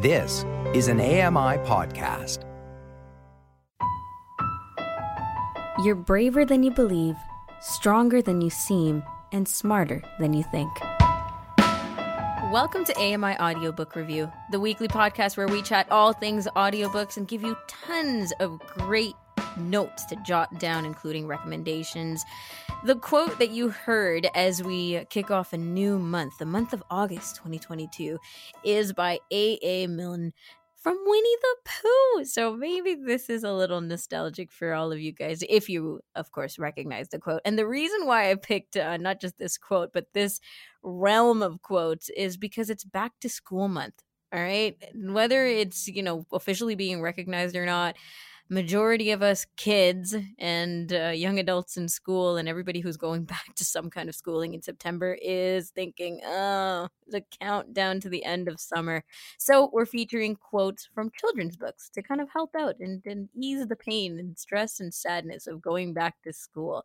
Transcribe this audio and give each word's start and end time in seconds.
This 0.00 0.44
is 0.74 0.88
an 0.88 1.00
AMI 1.00 1.56
podcast. 1.64 2.42
You're 5.82 5.94
braver 5.94 6.44
than 6.44 6.62
you 6.62 6.70
believe, 6.70 7.16
stronger 7.62 8.20
than 8.20 8.42
you 8.42 8.50
seem, 8.50 9.02
and 9.32 9.48
smarter 9.48 10.02
than 10.20 10.34
you 10.34 10.42
think. 10.52 10.70
Welcome 12.52 12.84
to 12.84 12.94
AMI 12.98 13.38
Audiobook 13.38 13.96
Review, 13.96 14.30
the 14.50 14.60
weekly 14.60 14.86
podcast 14.86 15.38
where 15.38 15.48
we 15.48 15.62
chat 15.62 15.90
all 15.90 16.12
things 16.12 16.46
audiobooks 16.54 17.16
and 17.16 17.26
give 17.26 17.42
you 17.42 17.56
tons 17.66 18.34
of 18.38 18.58
great 18.76 19.14
notes 19.56 20.04
to 20.06 20.16
jot 20.16 20.58
down, 20.58 20.84
including 20.84 21.26
recommendations. 21.26 22.22
The 22.84 22.94
quote 22.94 23.38
that 23.40 23.50
you 23.50 23.70
heard 23.70 24.28
as 24.34 24.62
we 24.62 25.04
kick 25.10 25.30
off 25.30 25.52
a 25.52 25.58
new 25.58 25.98
month, 25.98 26.38
the 26.38 26.46
month 26.46 26.72
of 26.72 26.84
August 26.88 27.36
2022, 27.36 28.18
is 28.64 28.92
by 28.92 29.18
A.A. 29.32 29.88
Milne 29.88 30.32
from 30.76 30.96
Winnie 31.04 31.36
the 31.42 31.56
Pooh. 31.64 32.24
So 32.24 32.56
maybe 32.56 32.94
this 32.94 33.28
is 33.28 33.42
a 33.42 33.52
little 33.52 33.80
nostalgic 33.80 34.52
for 34.52 34.72
all 34.72 34.92
of 34.92 35.00
you 35.00 35.10
guys, 35.10 35.42
if 35.48 35.68
you, 35.68 36.00
of 36.14 36.30
course, 36.30 36.60
recognize 36.60 37.08
the 37.08 37.18
quote. 37.18 37.40
And 37.44 37.58
the 37.58 37.66
reason 37.66 38.06
why 38.06 38.30
I 38.30 38.36
picked 38.36 38.76
uh, 38.76 38.96
not 38.98 39.20
just 39.20 39.36
this 39.36 39.58
quote, 39.58 39.92
but 39.92 40.06
this 40.12 40.38
realm 40.84 41.42
of 41.42 41.62
quotes 41.62 42.08
is 42.10 42.36
because 42.36 42.70
it's 42.70 42.84
back 42.84 43.12
to 43.20 43.28
school 43.28 43.66
month. 43.66 44.00
All 44.32 44.40
right. 44.40 44.76
Whether 44.94 45.44
it's, 45.46 45.88
you 45.88 46.04
know, 46.04 46.24
officially 46.32 46.76
being 46.76 47.02
recognized 47.02 47.56
or 47.56 47.66
not, 47.66 47.96
majority 48.48 49.10
of 49.10 49.22
us 49.22 49.46
kids 49.56 50.14
and 50.38 50.92
uh, 50.92 51.08
young 51.08 51.38
adults 51.38 51.76
in 51.76 51.88
school 51.88 52.36
and 52.36 52.48
everybody 52.48 52.80
who's 52.80 52.96
going 52.96 53.24
back 53.34 53.54
to 53.56 53.64
some 53.64 53.90
kind 53.90 54.08
of 54.08 54.14
schooling 54.14 54.54
in 54.54 54.62
September 54.62 55.18
is 55.20 55.70
thinking, 55.70 56.20
oh, 56.24 56.88
the 57.08 57.22
countdown 57.40 58.00
to 58.00 58.08
the 58.08 58.24
end 58.24 58.48
of 58.48 58.60
summer. 58.60 59.02
So 59.38 59.70
we're 59.72 59.86
featuring 59.86 60.36
quotes 60.36 60.88
from 60.94 61.10
children's 61.18 61.56
books 61.56 61.90
to 61.90 62.02
kind 62.02 62.20
of 62.20 62.28
help 62.32 62.50
out 62.58 62.76
and, 62.80 63.02
and 63.06 63.28
ease 63.34 63.66
the 63.66 63.76
pain 63.76 64.18
and 64.18 64.38
stress 64.38 64.80
and 64.80 64.92
sadness 64.92 65.46
of 65.46 65.62
going 65.62 65.92
back 65.92 66.14
to 66.22 66.32
school 66.32 66.84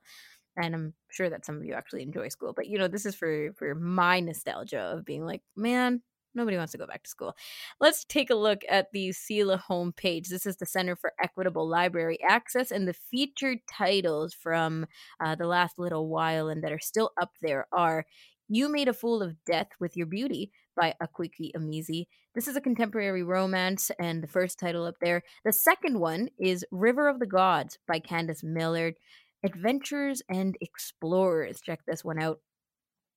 and 0.57 0.75
I'm 0.75 0.93
sure 1.09 1.29
that 1.29 1.45
some 1.45 1.57
of 1.57 1.63
you 1.63 1.73
actually 1.73 2.01
enjoy 2.01 2.27
school, 2.27 2.51
but 2.53 2.67
you 2.67 2.77
know, 2.77 2.89
this 2.89 3.05
is 3.05 3.15
for 3.15 3.53
for 3.53 3.73
my 3.73 4.19
nostalgia 4.19 4.79
of 4.81 5.05
being 5.05 5.25
like, 5.25 5.41
man, 5.55 6.01
Nobody 6.33 6.57
wants 6.57 6.71
to 6.71 6.77
go 6.77 6.87
back 6.87 7.03
to 7.03 7.09
school. 7.09 7.35
Let's 7.79 8.05
take 8.05 8.29
a 8.29 8.35
look 8.35 8.61
at 8.69 8.87
the 8.93 9.09
CELA 9.09 9.61
homepage. 9.69 10.29
This 10.29 10.45
is 10.45 10.57
the 10.57 10.65
Center 10.65 10.95
for 10.95 11.13
Equitable 11.21 11.67
Library 11.67 12.19
Access, 12.27 12.71
and 12.71 12.87
the 12.87 12.93
featured 12.93 13.59
titles 13.69 14.33
from 14.33 14.85
uh, 15.23 15.35
the 15.35 15.47
last 15.47 15.77
little 15.77 16.07
while 16.07 16.47
and 16.47 16.63
that 16.63 16.71
are 16.71 16.79
still 16.79 17.11
up 17.21 17.31
there 17.41 17.67
are 17.73 18.05
You 18.47 18.69
Made 18.69 18.87
a 18.87 18.93
Fool 18.93 19.21
of 19.21 19.43
Death 19.45 19.69
with 19.79 19.97
Your 19.97 20.07
Beauty 20.07 20.51
by 20.75 20.93
Akwaeke 21.01 21.51
Emezi. 21.55 22.05
This 22.33 22.47
is 22.47 22.55
a 22.55 22.61
contemporary 22.61 23.23
romance, 23.23 23.91
and 23.99 24.23
the 24.23 24.27
first 24.27 24.57
title 24.57 24.85
up 24.85 24.95
there. 25.01 25.23
The 25.43 25.51
second 25.51 25.99
one 25.99 26.29
is 26.39 26.65
River 26.71 27.09
of 27.09 27.19
the 27.19 27.25
Gods 27.25 27.77
by 27.87 27.99
Candice 27.99 28.43
Millard. 28.43 28.95
Adventures 29.43 30.21
and 30.29 30.55
Explorers. 30.61 31.61
Check 31.61 31.81
this 31.85 32.05
one 32.05 32.21
out. 32.21 32.39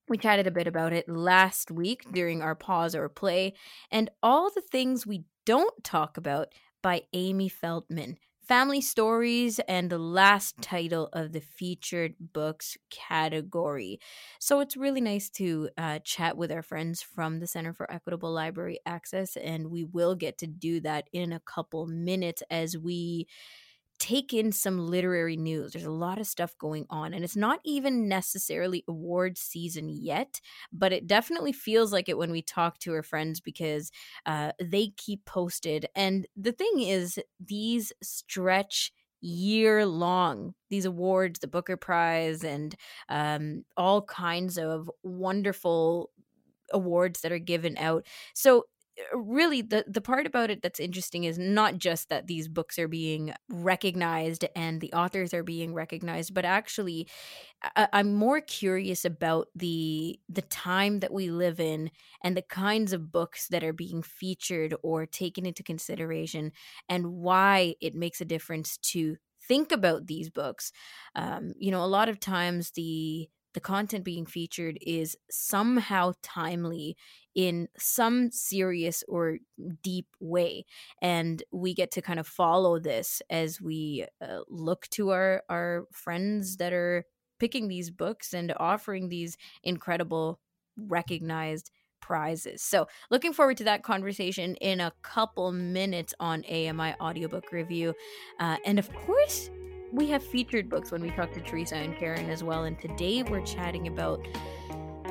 We 0.07 0.17
chatted 0.17 0.45
a 0.45 0.51
bit 0.51 0.67
about 0.67 0.93
it 0.93 1.09
last 1.09 1.71
week 1.71 2.05
during 2.11 2.41
our 2.41 2.55
pause 2.55 2.95
or 2.95 3.09
play, 3.09 3.53
and 3.89 4.09
all 4.21 4.51
the 4.51 4.61
things 4.61 5.05
we 5.07 5.23
don't 5.45 5.83
talk 5.83 6.17
about 6.17 6.49
by 6.83 7.03
Amy 7.13 7.49
Feldman. 7.49 8.17
Family 8.47 8.81
Stories 8.81 9.59
and 9.67 9.89
the 9.89 9.97
last 9.97 10.61
title 10.61 11.09
of 11.13 11.31
the 11.31 11.41
featured 11.41 12.13
books 12.19 12.77
category. 12.91 13.99
So 14.39 14.59
it's 14.59 14.77
really 14.77 15.01
nice 15.01 15.31
to 15.31 15.69
uh, 15.79 15.97
chat 16.03 16.37
with 16.37 16.51
our 16.51 16.61
friends 16.61 17.01
from 17.01 17.39
the 17.39 17.47
Center 17.47 17.73
for 17.73 17.91
Equitable 17.91 18.31
Library 18.31 18.77
Access, 18.85 19.35
and 19.35 19.71
we 19.71 19.83
will 19.83 20.13
get 20.13 20.37
to 20.37 20.47
do 20.47 20.79
that 20.81 21.09
in 21.11 21.33
a 21.33 21.39
couple 21.39 21.87
minutes 21.87 22.43
as 22.51 22.77
we 22.77 23.27
take 23.99 24.33
in 24.33 24.51
some 24.51 24.77
literary 24.79 25.37
news. 25.37 25.71
There's 25.73 25.85
a 25.85 25.91
lot 25.91 26.19
of 26.19 26.27
stuff 26.27 26.57
going 26.57 26.85
on, 26.89 27.13
and 27.13 27.23
it's 27.23 27.35
not 27.35 27.59
even 27.65 28.07
necessarily 28.07 28.83
award 28.87 29.37
season 29.37 29.89
yet, 29.89 30.41
but 30.71 30.93
it 30.93 31.07
definitely 31.07 31.53
feels 31.53 31.91
like 31.93 32.09
it 32.09 32.17
when 32.17 32.31
we 32.31 32.41
talk 32.41 32.79
to 32.79 32.93
our 32.93 33.03
friends 33.03 33.39
because 33.39 33.91
uh, 34.25 34.51
they 34.61 34.89
keep 34.97 35.25
posted. 35.25 35.87
And 35.95 36.27
the 36.35 36.51
thing 36.51 36.79
is, 36.79 37.19
these 37.39 37.93
stretch 38.01 38.91
year 39.21 39.87
long 39.87 40.53
these 40.69 40.85
awards 40.85 41.39
the 41.39 41.47
booker 41.47 41.75
prize 41.77 42.43
and 42.43 42.75
um, 43.09 43.63
all 43.75 44.03
kinds 44.03 44.55
of 44.57 44.91
wonderful 45.01 46.11
awards 46.73 47.21
that 47.21 47.31
are 47.31 47.39
given 47.39 47.77
out 47.77 48.05
so 48.33 48.65
really 49.13 49.61
the 49.61 49.83
the 49.87 49.99
part 49.99 50.25
about 50.25 50.49
it 50.49 50.61
that's 50.61 50.79
interesting 50.79 51.25
is 51.25 51.37
not 51.37 51.77
just 51.77 52.07
that 52.07 52.27
these 52.27 52.47
books 52.47 52.79
are 52.79 52.87
being 52.87 53.33
recognized 53.49 54.45
and 54.55 54.79
the 54.79 54.93
authors 54.93 55.33
are 55.33 55.43
being 55.43 55.73
recognized 55.73 56.33
but 56.33 56.45
actually 56.45 57.07
I, 57.63 57.89
i'm 57.93 58.13
more 58.13 58.41
curious 58.41 59.05
about 59.05 59.47
the 59.55 60.19
the 60.29 60.43
time 60.43 60.99
that 60.99 61.13
we 61.13 61.31
live 61.31 61.59
in 61.59 61.91
and 62.23 62.37
the 62.37 62.41
kinds 62.43 62.93
of 62.93 63.11
books 63.11 63.47
that 63.49 63.63
are 63.63 63.73
being 63.73 64.03
featured 64.03 64.75
or 64.83 65.05
taken 65.05 65.45
into 65.45 65.63
consideration 65.63 66.51
and 66.89 67.07
why 67.13 67.75
it 67.81 67.95
makes 67.95 68.21
a 68.21 68.25
difference 68.25 68.77
to 68.79 69.17
think 69.47 69.71
about 69.71 70.07
these 70.07 70.29
books. 70.29 70.71
Um, 71.15 71.53
you 71.57 71.71
know 71.71 71.83
a 71.83 71.87
lot 71.87 72.09
of 72.09 72.19
times 72.19 72.71
the 72.71 73.29
the 73.53 73.61
content 73.61 74.03
being 74.03 74.25
featured 74.25 74.77
is 74.81 75.17
somehow 75.31 76.13
timely 76.21 76.97
in 77.35 77.67
some 77.77 78.31
serious 78.31 79.03
or 79.07 79.37
deep 79.83 80.07
way 80.19 80.65
and 81.01 81.43
we 81.51 81.73
get 81.73 81.91
to 81.91 82.01
kind 82.01 82.19
of 82.19 82.25
follow 82.25 82.79
this 82.79 83.21
as 83.29 83.61
we 83.61 84.05
uh, 84.21 84.39
look 84.49 84.87
to 84.89 85.09
our 85.09 85.43
our 85.49 85.85
friends 85.91 86.57
that 86.57 86.73
are 86.73 87.05
picking 87.39 87.67
these 87.67 87.91
books 87.91 88.33
and 88.33 88.53
offering 88.57 89.09
these 89.09 89.37
incredible 89.63 90.39
recognized 90.77 91.71
prizes. 92.01 92.61
So, 92.61 92.87
looking 93.09 93.33
forward 93.33 93.57
to 93.57 93.63
that 93.65 93.83
conversation 93.83 94.55
in 94.55 94.79
a 94.79 94.93
couple 95.01 95.51
minutes 95.51 96.13
on 96.19 96.43
AMI 96.45 96.93
audiobook 97.01 97.51
review. 97.51 97.93
Uh, 98.39 98.57
and 98.65 98.77
of 98.77 98.91
course, 98.93 99.49
we 99.91 100.07
have 100.07 100.23
featured 100.23 100.69
books 100.69 100.91
when 100.91 101.01
we 101.01 101.09
talk 101.11 101.33
to 101.33 101.41
Teresa 101.41 101.75
and 101.75 101.97
Karen 101.97 102.29
as 102.29 102.43
well. 102.43 102.65
And 102.65 102.77
today 102.77 103.23
we're 103.23 103.45
chatting 103.45 103.87
about 103.87 104.25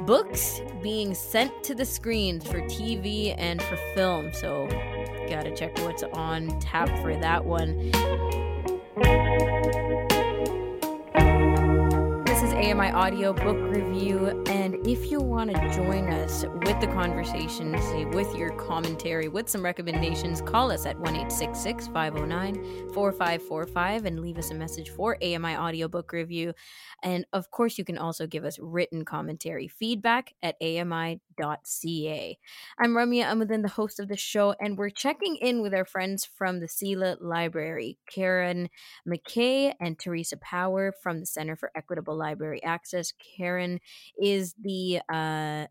books 0.03 0.60
being 0.82 1.15
sent 1.15 1.62
to 1.65 1.75
the 1.75 1.84
screens 1.84 2.47
for 2.47 2.60
TV 2.62 3.34
and 3.38 3.62
for 3.62 3.77
film. 3.94 4.32
So, 4.32 4.66
gotta 5.28 5.55
check 5.55 5.78
what's 5.81 6.03
on 6.03 6.59
tap 6.60 6.88
for 7.00 7.16
that 7.16 7.44
one. 7.44 7.93
AMI 12.54 12.91
Audio 12.92 13.32
Book 13.32 13.56
Review. 13.59 14.44
And 14.47 14.87
if 14.87 15.10
you 15.10 15.20
want 15.20 15.50
to 15.50 15.75
join 15.75 16.09
us 16.12 16.44
with 16.44 16.81
the 16.81 16.87
conversations, 16.87 17.82
with 18.15 18.32
your 18.37 18.50
commentary, 18.50 19.26
with 19.26 19.48
some 19.48 19.65
recommendations, 19.65 20.41
call 20.41 20.70
us 20.70 20.87
at 20.87 20.97
1 21.00 21.31
509 21.31 22.54
4545 22.94 24.04
and 24.04 24.20
leave 24.20 24.38
us 24.38 24.53
a 24.53 24.54
message 24.54 24.91
for 24.91 25.16
AMI 25.20 25.56
Audio 25.56 25.88
Book 25.88 26.12
Review. 26.12 26.54
And 27.03 27.26
of 27.32 27.50
course, 27.50 27.76
you 27.76 27.84
can 27.84 27.98
also 27.98 28.26
give 28.26 28.44
us 28.44 28.60
written 28.60 29.04
commentary 29.04 29.66
feedback 29.66 30.32
at 30.41 30.54
ami.ca. 31.43 32.39
I'm 32.78 32.91
Ramya 32.91 33.25
Amuddin, 33.25 33.62
the 33.62 33.69
host 33.69 34.00
of 34.00 34.09
the 34.09 34.17
show, 34.17 34.55
and 34.61 34.77
we're 34.77 34.91
checking 34.91 35.37
in 35.37 35.62
with 35.62 35.75
our 35.75 35.84
friends 35.84 36.25
from 36.25 36.61
the 36.61 36.67
CELA 36.67 37.17
Library, 37.21 37.99
Karen 38.11 38.69
McKay 39.09 39.75
and 39.81 39.99
Teresa 39.99 40.37
Power 40.37 40.93
from 41.03 41.21
the 41.21 41.27
Center 41.27 41.56
for 41.56 41.71
Equitable 41.75 42.17
Library 42.17 42.62
Access. 42.62 43.12
Karen 43.37 43.81
is 44.21 44.55
the 44.61 45.00
uh, 45.12 45.67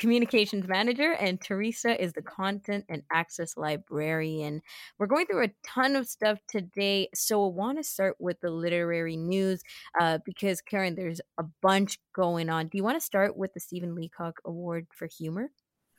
communications 0.00 0.66
manager, 0.66 1.12
and 1.12 1.40
Teresa 1.40 2.02
is 2.02 2.14
the 2.14 2.22
content 2.22 2.86
and 2.88 3.02
access 3.12 3.56
librarian. 3.56 4.62
We're 4.98 5.06
going 5.06 5.26
through 5.26 5.44
a 5.44 5.54
ton 5.64 5.94
of 5.94 6.08
stuff 6.08 6.38
today, 6.48 7.10
so 7.14 7.44
I 7.44 7.48
want 7.52 7.78
to 7.78 7.84
start 7.84 8.16
with 8.18 8.40
the 8.40 8.50
literary 8.50 9.16
news 9.16 9.62
uh, 10.00 10.18
because, 10.24 10.60
Karen, 10.62 10.96
there's 10.96 11.20
a 11.38 11.44
bunch 11.62 11.98
going 12.14 12.48
on. 12.48 12.68
Do 12.68 12.78
you 12.78 12.82
want 12.82 12.98
to 12.98 13.04
start 13.04 13.36
with 13.36 13.52
the 13.54 13.60
Stephen 13.60 13.94
Leacock 13.94 14.40
Award 14.44 14.86
for 14.92 15.06
Humor? 15.06 15.50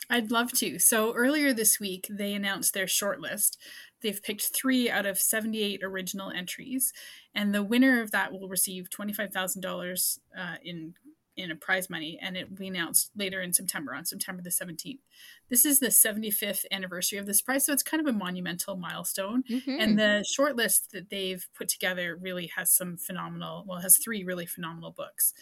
I'd 0.09 0.31
love 0.31 0.51
to. 0.53 0.79
So 0.79 1.13
earlier 1.13 1.53
this 1.53 1.79
week, 1.79 2.07
they 2.09 2.33
announced 2.33 2.73
their 2.73 2.87
shortlist. 2.87 3.57
They've 4.01 4.21
picked 4.21 4.49
three 4.53 4.89
out 4.89 5.05
of 5.05 5.19
78 5.19 5.81
original 5.83 6.31
entries, 6.31 6.91
and 7.35 7.53
the 7.53 7.63
winner 7.63 8.01
of 8.01 8.09
that 8.11 8.33
will 8.33 8.49
receive 8.49 8.89
$25,000 8.89 10.19
uh, 10.35 10.55
in 10.63 10.95
in 11.37 11.51
a 11.51 11.55
prize 11.55 11.89
money, 11.89 12.19
and 12.21 12.35
it 12.35 12.49
will 12.49 12.57
be 12.57 12.67
announced 12.67 13.11
later 13.15 13.41
in 13.41 13.53
September, 13.53 13.95
on 13.95 14.05
September 14.05 14.41
the 14.41 14.49
17th. 14.49 14.99
This 15.49 15.65
is 15.65 15.79
the 15.79 15.87
75th 15.87 16.65
anniversary 16.71 17.19
of 17.19 17.25
this 17.25 17.41
prize, 17.41 17.65
so 17.65 17.73
it's 17.73 17.83
kind 17.83 18.01
of 18.01 18.13
a 18.13 18.17
monumental 18.17 18.75
milestone. 18.75 19.43
Mm-hmm. 19.49 19.77
And 19.79 19.99
the 19.99 20.25
short 20.29 20.55
list 20.55 20.91
that 20.91 21.09
they've 21.09 21.45
put 21.57 21.69
together 21.69 22.17
really 22.19 22.51
has 22.55 22.71
some 22.71 22.97
phenomenal, 22.97 23.65
well, 23.67 23.79
has 23.79 23.97
three 23.97 24.23
really 24.23 24.45
phenomenal 24.45 24.91
books. 24.91 25.33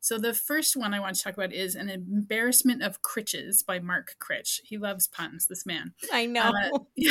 So 0.00 0.18
the 0.18 0.34
first 0.34 0.76
one 0.76 0.94
I 0.94 1.00
want 1.00 1.16
to 1.16 1.22
talk 1.22 1.34
about 1.34 1.52
is 1.52 1.74
An 1.74 1.88
Embarrassment 1.88 2.82
of 2.82 3.02
Critches 3.02 3.64
by 3.66 3.80
Mark 3.80 4.14
Critch. 4.20 4.60
He 4.64 4.78
loves 4.78 5.08
puns, 5.08 5.48
this 5.48 5.66
man. 5.66 5.92
I 6.12 6.26
know. 6.26 6.52
Uh, 6.52 6.78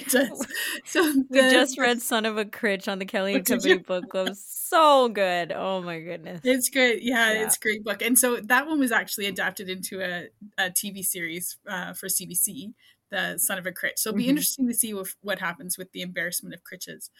does. 0.10 0.46
So 0.86 1.12
we 1.28 1.40
just 1.40 1.78
read 1.78 2.00
Son 2.02 2.26
of 2.26 2.36
a 2.38 2.44
Critch 2.44 2.88
on 2.88 2.98
the 2.98 3.04
Kelly 3.04 3.34
and 3.34 3.46
Company 3.46 3.78
book 3.78 4.08
club. 4.08 4.34
So 4.36 5.08
good. 5.08 5.52
Oh 5.52 5.82
my 5.82 6.00
goodness. 6.00 6.40
It's 6.44 6.68
great. 6.68 7.02
Yeah, 7.02 7.32
Yeah. 7.32 7.44
it's 7.44 7.56
a 7.56 7.60
great 7.60 7.84
book. 7.84 8.02
And 8.02 8.18
so 8.18 8.36
that 8.36 8.66
one 8.66 8.78
was 8.78 8.92
actually 8.92 9.26
adapted 9.26 9.68
into 9.68 10.00
a, 10.00 10.28
a 10.58 10.70
TV 10.70 11.04
series 11.04 11.56
uh, 11.68 11.92
for 11.92 12.06
CBC, 12.08 12.74
The 13.10 13.38
Son 13.38 13.58
of 13.58 13.66
a 13.66 13.72
Critch. 13.72 13.98
So 13.98 14.10
it'll 14.10 14.18
be 14.18 14.24
Mhm. 14.26 14.30
interesting 14.30 14.66
to 14.68 14.74
see 14.74 14.92
what, 14.94 15.08
what 15.22 15.38
happens 15.38 15.78
with 15.78 15.92
the 15.92 16.02
embarrassment 16.02 16.54
of 16.54 16.62
Critches. 16.64 17.10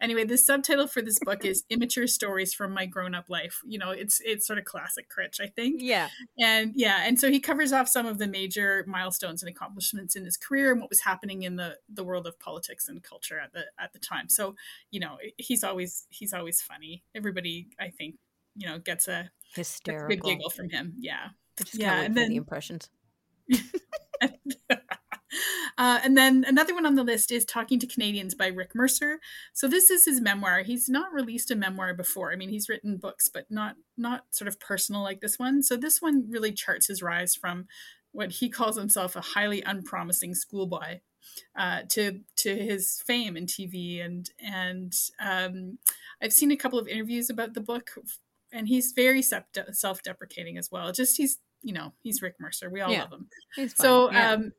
Anyway, 0.00 0.24
the 0.24 0.38
subtitle 0.38 0.86
for 0.86 1.02
this 1.02 1.18
book 1.18 1.44
is 1.44 1.64
Immature 1.68 2.06
Stories 2.06 2.54
from 2.54 2.72
My 2.72 2.86
Grown 2.86 3.14
Up 3.14 3.28
Life. 3.28 3.60
You 3.66 3.78
know, 3.78 3.90
it's 3.90 4.20
it's 4.24 4.46
sort 4.46 4.58
of 4.58 4.64
classic 4.64 5.08
Critch, 5.08 5.40
I 5.40 5.46
think. 5.46 5.82
Yeah. 5.82 6.08
And 6.38 6.72
yeah, 6.74 7.02
and 7.04 7.20
so 7.20 7.30
he 7.30 7.38
covers 7.38 7.72
off 7.72 7.88
some 7.88 8.06
of 8.06 8.18
the 8.18 8.26
major 8.26 8.84
milestones 8.86 9.42
and 9.42 9.50
accomplishments 9.50 10.16
in 10.16 10.24
his 10.24 10.36
career 10.36 10.72
and 10.72 10.80
what 10.80 10.88
was 10.90 11.00
happening 11.00 11.42
in 11.42 11.56
the 11.56 11.76
the 11.88 12.02
world 12.04 12.26
of 12.26 12.38
politics 12.40 12.88
and 12.88 13.02
culture 13.02 13.38
at 13.38 13.52
the 13.52 13.64
at 13.78 13.92
the 13.92 13.98
time. 13.98 14.28
So, 14.28 14.54
you 14.90 15.00
know, 15.00 15.18
he's 15.36 15.62
always 15.62 16.06
he's 16.08 16.32
always 16.32 16.62
funny. 16.62 17.02
Everybody, 17.14 17.68
I 17.78 17.90
think, 17.90 18.16
you 18.56 18.66
know, 18.68 18.78
gets 18.78 19.06
a, 19.06 19.30
gets 19.54 19.80
a 19.86 19.92
good 20.08 20.22
giggle 20.22 20.50
from 20.50 20.70
him. 20.70 20.94
Yeah. 20.98 21.28
I 21.58 21.62
just 21.64 21.78
Yeah, 21.78 22.00
and 22.00 22.16
then- 22.16 22.30
the 22.30 22.36
impressions. 22.36 22.88
uh, 25.80 25.98
and 26.04 26.14
then 26.14 26.44
another 26.46 26.74
one 26.74 26.84
on 26.84 26.94
the 26.94 27.02
list 27.02 27.32
is 27.32 27.46
Talking 27.46 27.78
to 27.78 27.86
Canadians 27.86 28.34
by 28.34 28.48
Rick 28.48 28.74
Mercer. 28.74 29.18
So 29.54 29.66
this 29.66 29.88
is 29.90 30.04
his 30.04 30.20
memoir. 30.20 30.60
He's 30.62 30.90
not 30.90 31.10
released 31.10 31.50
a 31.50 31.56
memoir 31.56 31.94
before. 31.94 32.30
I 32.32 32.36
mean, 32.36 32.50
he's 32.50 32.68
written 32.68 32.98
books, 32.98 33.28
but 33.32 33.46
not 33.50 33.76
not 33.96 34.26
sort 34.30 34.46
of 34.48 34.60
personal 34.60 35.02
like 35.02 35.22
this 35.22 35.38
one. 35.38 35.62
So 35.62 35.78
this 35.78 36.02
one 36.02 36.30
really 36.30 36.52
charts 36.52 36.88
his 36.88 37.02
rise 37.02 37.34
from 37.34 37.66
what 38.12 38.30
he 38.30 38.50
calls 38.50 38.76
himself 38.76 39.16
a 39.16 39.22
highly 39.22 39.62
unpromising 39.62 40.34
schoolboy 40.34 41.00
uh, 41.56 41.82
to 41.88 42.20
to 42.36 42.54
his 42.54 43.02
fame 43.06 43.34
in 43.38 43.46
TV 43.46 44.04
and 44.04 44.28
and 44.38 44.92
um, 45.18 45.78
I've 46.20 46.34
seen 46.34 46.50
a 46.50 46.56
couple 46.58 46.78
of 46.78 46.88
interviews 46.88 47.30
about 47.30 47.54
the 47.54 47.60
book, 47.62 47.92
and 48.52 48.68
he's 48.68 48.92
very 48.92 49.22
self 49.22 50.02
deprecating 50.02 50.58
as 50.58 50.70
well. 50.70 50.92
Just 50.92 51.16
he's 51.16 51.38
you 51.62 51.72
know 51.72 51.94
he's 52.02 52.20
Rick 52.20 52.34
Mercer. 52.38 52.68
We 52.68 52.82
all 52.82 52.92
Yeah. 52.92 53.04
love 53.04 53.12
him. 53.12 53.28
So, 53.76 54.10
Yeah. 54.12 54.32
um, 54.32 54.52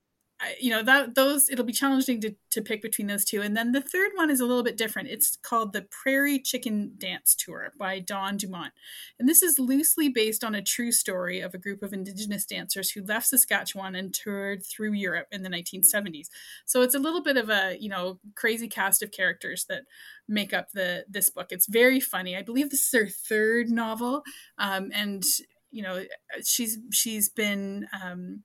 You 0.59 0.71
know 0.71 0.83
that 0.83 1.15
those 1.15 1.49
it'll 1.49 1.65
be 1.65 1.73
challenging 1.73 2.19
to 2.21 2.35
to 2.51 2.61
pick 2.61 2.81
between 2.81 3.07
those 3.07 3.23
two. 3.23 3.41
And 3.41 3.55
then 3.55 3.71
the 3.71 3.81
third 3.81 4.11
one 4.15 4.29
is 4.29 4.39
a 4.39 4.45
little 4.45 4.63
bit 4.63 4.77
different. 4.77 5.09
It's 5.09 5.37
called 5.37 5.71
the 5.71 5.83
Prairie 5.83 6.39
Chicken 6.39 6.93
Dance 6.97 7.35
Tour 7.35 7.71
by 7.77 7.99
Dawn 7.99 8.37
Dumont, 8.37 8.73
and 9.19 9.29
this 9.29 9.43
is 9.43 9.59
loosely 9.59 10.09
based 10.09 10.43
on 10.43 10.55
a 10.55 10.61
true 10.61 10.91
story 10.91 11.41
of 11.41 11.53
a 11.53 11.59
group 11.59 11.83
of 11.83 11.93
Indigenous 11.93 12.45
dancers 12.45 12.91
who 12.91 13.03
left 13.03 13.27
Saskatchewan 13.27 13.95
and 13.95 14.13
toured 14.13 14.65
through 14.65 14.93
Europe 14.93 15.27
in 15.31 15.43
the 15.43 15.49
1970s. 15.49 16.27
So 16.65 16.81
it's 16.81 16.95
a 16.95 16.99
little 16.99 17.21
bit 17.21 17.37
of 17.37 17.49
a 17.49 17.77
you 17.79 17.89
know 17.89 18.19
crazy 18.35 18.67
cast 18.67 19.03
of 19.03 19.11
characters 19.11 19.65
that 19.69 19.83
make 20.27 20.53
up 20.53 20.71
the 20.71 21.05
this 21.07 21.29
book. 21.29 21.47
It's 21.51 21.67
very 21.67 21.99
funny. 21.99 22.35
I 22.35 22.41
believe 22.41 22.69
this 22.69 22.91
is 22.93 22.99
her 22.99 23.07
third 23.07 23.69
novel, 23.69 24.23
um, 24.57 24.91
and 24.93 25.23
you 25.71 25.83
know 25.83 26.03
she's 26.43 26.77
she's 26.91 27.29
been 27.29 27.87
um, 28.03 28.43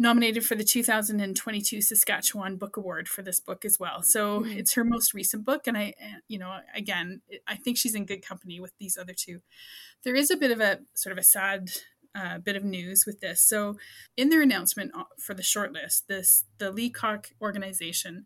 nominated 0.00 0.44
for 0.44 0.56
the 0.56 0.64
2022 0.64 1.80
Saskatchewan 1.82 2.56
Book 2.56 2.76
Award 2.76 3.08
for 3.08 3.22
this 3.22 3.38
book 3.38 3.64
as 3.64 3.78
well. 3.78 4.02
So 4.02 4.40
Mhm. 4.40 4.56
it's 4.56 4.72
her 4.74 4.84
most 4.84 5.14
recent 5.14 5.44
book, 5.44 5.66
and 5.66 5.76
I, 5.78 5.94
you 6.26 6.38
know, 6.38 6.60
again, 6.74 7.22
I 7.46 7.56
think 7.56 7.76
she's 7.76 7.94
in 7.94 8.06
good 8.06 8.22
company 8.22 8.58
with 8.60 8.72
these 8.78 8.96
other 8.96 9.14
two. 9.14 9.42
There 10.02 10.16
is 10.16 10.30
a 10.30 10.36
bit 10.36 10.50
of 10.50 10.60
a 10.60 10.80
sort 10.94 11.12
of 11.12 11.18
a 11.18 11.22
sad 11.22 11.70
uh, 12.12 12.38
bit 12.38 12.56
of 12.56 12.64
news 12.64 13.04
with 13.06 13.20
this. 13.20 13.40
So 13.40 13.78
in 14.16 14.30
their 14.30 14.42
announcement 14.42 14.90
uh, 14.96 15.04
for 15.16 15.32
the 15.32 15.44
shortlist, 15.44 16.06
this 16.06 16.44
the 16.58 16.72
Leacock 16.72 17.30
organization 17.40 18.24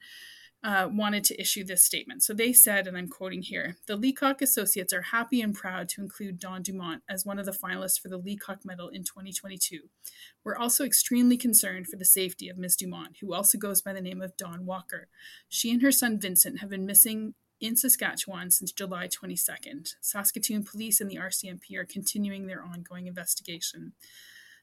uh, 0.65 0.89
wanted 0.91 1.23
to 1.25 1.39
issue 1.39 1.63
this 1.63 1.85
statement. 1.85 2.23
So 2.23 2.33
they 2.33 2.53
said, 2.55 2.87
and 2.87 2.97
I'm 2.97 3.09
quoting 3.09 3.43
here 3.43 3.77
the 3.87 3.97
Leacock 3.97 4.41
Associates 4.41 4.95
are 4.95 5.03
happy 5.03 5.43
and 5.43 5.55
proud 5.55 5.91
to 5.91 6.01
include 6.01 6.41
Dawn 6.41 6.63
Dumont 6.63 7.03
as 7.09 7.27
one 7.27 7.39
of 7.39 7.45
the 7.45 7.53
finalists 7.53 8.01
for 8.01 8.09
the 8.09 8.17
Leacock 8.17 8.65
Medal 8.65 8.89
in 8.89 9.05
2022. 9.05 9.81
We're 10.43 10.57
also 10.57 10.85
extremely 10.85 11.37
concerned 11.37 11.89
for 11.89 11.97
the 11.97 12.05
safety 12.07 12.49
of 12.49 12.57
Ms. 12.57 12.77
Dumont, 12.77 13.19
who 13.21 13.35
also 13.35 13.59
goes 13.59 13.83
by 13.83 13.93
the 13.93 14.01
name 14.01 14.23
of 14.23 14.39
Dawn 14.39 14.65
Walker. 14.65 15.09
She 15.51 15.71
and 15.71 15.83
her 15.83 15.93
son 15.93 16.19
Vincent 16.19 16.61
have 16.61 16.71
been 16.71 16.87
missing 16.87 17.35
in 17.61 17.77
Saskatchewan 17.77 18.51
since 18.51 18.73
July 18.73 19.07
22nd. 19.07 19.95
Saskatoon 20.01 20.65
police 20.65 21.01
and 21.01 21.11
the 21.11 21.17
RCMP 21.17 21.77
are 21.77 21.85
continuing 21.85 22.47
their 22.47 22.65
ongoing 22.65 23.07
investigation. 23.07 23.93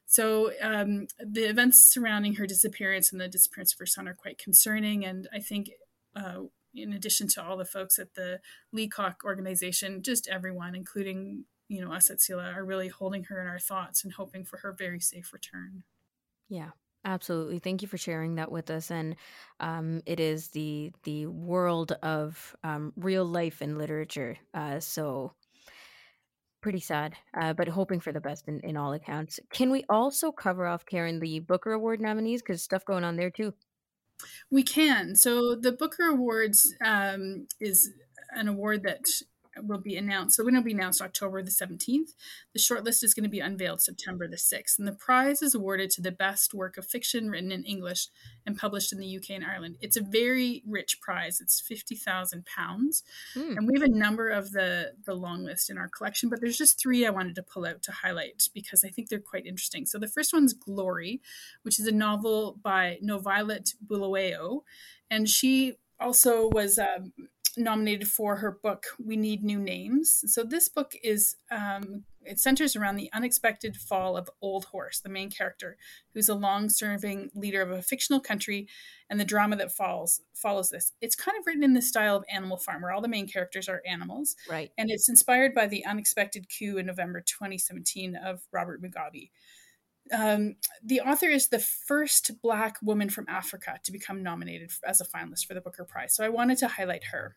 So 0.06 0.52
um, 0.60 1.06
the 1.18 1.44
events 1.44 1.88
surrounding 1.88 2.34
her 2.34 2.46
disappearance 2.46 3.12
and 3.12 3.20
the 3.20 3.28
disappearance 3.28 3.72
of 3.72 3.78
her 3.78 3.86
son 3.86 4.08
are 4.08 4.14
quite 4.14 4.36
concerning, 4.36 5.04
and 5.04 5.28
I 5.32 5.38
think 5.38 5.70
uh, 6.14 6.42
in 6.74 6.92
addition 6.92 7.28
to 7.28 7.42
all 7.42 7.56
the 7.56 7.64
folks 7.64 7.98
at 7.98 8.14
the 8.14 8.40
Leacock 8.72 9.22
organization, 9.24 10.02
just 10.02 10.28
everyone, 10.28 10.74
including 10.74 11.44
you 11.68 11.84
know 11.84 11.92
us 11.92 12.10
at 12.10 12.18
CELA, 12.18 12.54
are 12.54 12.64
really 12.64 12.88
holding 12.88 13.24
her 13.24 13.40
in 13.40 13.46
our 13.46 13.58
thoughts 13.58 14.04
and 14.04 14.14
hoping 14.14 14.44
for 14.44 14.58
her 14.58 14.72
very 14.72 15.00
safe 15.00 15.32
return. 15.32 15.84
Yeah, 16.48 16.70
absolutely. 17.04 17.58
Thank 17.58 17.82
you 17.82 17.88
for 17.88 17.98
sharing 17.98 18.36
that 18.36 18.50
with 18.50 18.70
us. 18.70 18.90
And 18.90 19.16
um, 19.60 20.02
it 20.06 20.20
is 20.20 20.48
the 20.48 20.92
the 21.04 21.26
world 21.26 21.92
of 22.02 22.56
um, 22.64 22.92
real 22.96 23.24
life 23.24 23.60
and 23.60 23.78
literature. 23.78 24.36
Uh, 24.54 24.80
so 24.80 25.32
pretty 26.62 26.80
sad, 26.80 27.14
uh, 27.38 27.52
but 27.52 27.68
hoping 27.68 28.00
for 28.00 28.12
the 28.12 28.20
best 28.20 28.48
in, 28.48 28.60
in 28.60 28.76
all 28.76 28.92
accounts. 28.92 29.40
Can 29.52 29.70
we 29.70 29.84
also 29.88 30.30
cover 30.30 30.66
off 30.66 30.86
Karen 30.86 31.18
the 31.18 31.40
Booker 31.40 31.72
Award 31.72 32.00
nominees 32.00 32.40
because 32.40 32.62
stuff 32.62 32.84
going 32.84 33.04
on 33.04 33.16
there 33.16 33.30
too? 33.30 33.52
We 34.50 34.62
can. 34.62 35.16
So 35.16 35.54
the 35.54 35.72
Booker 35.72 36.04
Awards 36.04 36.74
um, 36.84 37.46
is 37.60 37.90
an 38.34 38.48
award 38.48 38.82
that 38.84 39.00
will 39.60 39.78
be 39.78 39.96
announced. 39.96 40.36
The 40.36 40.44
winner 40.44 40.58
will 40.58 40.64
be 40.64 40.72
announced 40.72 41.02
October 41.02 41.42
the 41.42 41.50
17th. 41.50 42.14
The 42.52 42.58
shortlist 42.58 43.02
is 43.02 43.14
going 43.14 43.24
to 43.24 43.30
be 43.30 43.40
unveiled 43.40 43.80
September 43.80 44.26
the 44.26 44.36
6th. 44.36 44.78
And 44.78 44.88
the 44.88 44.92
prize 44.92 45.42
is 45.42 45.54
awarded 45.54 45.90
to 45.90 46.02
the 46.02 46.12
best 46.12 46.54
work 46.54 46.76
of 46.76 46.86
fiction 46.86 47.30
written 47.30 47.52
in 47.52 47.64
English 47.64 48.08
and 48.46 48.56
published 48.56 48.92
in 48.92 48.98
the 48.98 49.16
UK 49.16 49.30
and 49.30 49.44
Ireland. 49.44 49.76
It's 49.80 49.96
a 49.96 50.02
very 50.02 50.62
rich 50.66 51.00
prize. 51.00 51.40
It's 51.40 51.62
£50,000. 51.62 52.42
Hmm. 53.34 53.56
And 53.56 53.66
we 53.66 53.78
have 53.78 53.88
a 53.88 53.94
number 53.94 54.28
of 54.28 54.52
the, 54.52 54.92
the 55.04 55.14
long 55.14 55.44
list 55.44 55.70
in 55.70 55.78
our 55.78 55.88
collection, 55.88 56.28
but 56.28 56.40
there's 56.40 56.58
just 56.58 56.80
three 56.80 57.06
I 57.06 57.10
wanted 57.10 57.34
to 57.36 57.42
pull 57.42 57.66
out 57.66 57.82
to 57.82 57.92
highlight 57.92 58.48
because 58.54 58.84
I 58.84 58.88
think 58.88 59.08
they're 59.08 59.20
quite 59.20 59.46
interesting. 59.46 59.86
So 59.86 59.98
the 59.98 60.08
first 60.08 60.32
one's 60.32 60.52
Glory, 60.52 61.20
which 61.62 61.78
is 61.78 61.86
a 61.86 61.92
novel 61.92 62.58
by 62.62 62.98
Noviolet 63.02 63.74
Bulawayo. 63.86 64.62
And 65.10 65.28
she 65.28 65.74
also 66.00 66.48
was 66.48 66.78
um, 66.78 67.12
nominated 67.56 68.08
for 68.08 68.36
her 68.36 68.58
book 68.62 68.86
we 69.04 69.16
need 69.16 69.42
new 69.42 69.58
names. 69.58 70.24
So 70.26 70.44
this 70.44 70.68
book 70.68 70.94
is 71.02 71.36
um, 71.50 72.04
it 72.24 72.38
centers 72.38 72.76
around 72.76 72.96
the 72.96 73.10
unexpected 73.12 73.76
fall 73.76 74.16
of 74.16 74.30
old 74.40 74.66
horse 74.66 75.00
the 75.00 75.08
main 75.08 75.30
character 75.30 75.76
who's 76.14 76.28
a 76.28 76.34
long-serving 76.34 77.30
leader 77.34 77.62
of 77.62 77.70
a 77.70 77.82
fictional 77.82 78.20
country 78.20 78.68
and 79.10 79.18
the 79.18 79.24
drama 79.24 79.56
that 79.56 79.72
follows 79.72 80.20
follows 80.34 80.70
this. 80.70 80.92
It's 81.00 81.16
kind 81.16 81.36
of 81.38 81.46
written 81.46 81.64
in 81.64 81.74
the 81.74 81.82
style 81.82 82.16
of 82.16 82.24
animal 82.32 82.56
farm 82.56 82.82
where 82.82 82.92
all 82.92 83.00
the 83.02 83.08
main 83.08 83.28
characters 83.28 83.68
are 83.68 83.82
animals. 83.86 84.36
Right. 84.48 84.70
and 84.78 84.90
it's 84.90 85.08
inspired 85.08 85.54
by 85.54 85.66
the 85.66 85.84
unexpected 85.84 86.46
coup 86.48 86.78
in 86.78 86.86
november 86.86 87.20
2017 87.20 88.16
of 88.16 88.42
robert 88.52 88.82
mugabe 88.82 89.30
um, 90.12 90.56
the 90.82 91.00
author 91.00 91.26
is 91.26 91.48
the 91.48 91.58
first 91.58 92.32
Black 92.42 92.76
woman 92.82 93.08
from 93.08 93.26
Africa 93.28 93.78
to 93.84 93.92
become 93.92 94.22
nominated 94.22 94.70
as 94.84 95.00
a 95.00 95.04
finalist 95.04 95.46
for 95.46 95.54
the 95.54 95.60
Booker 95.60 95.84
Prize. 95.84 96.14
So 96.14 96.24
I 96.24 96.28
wanted 96.28 96.58
to 96.58 96.68
highlight 96.68 97.04
her. 97.04 97.34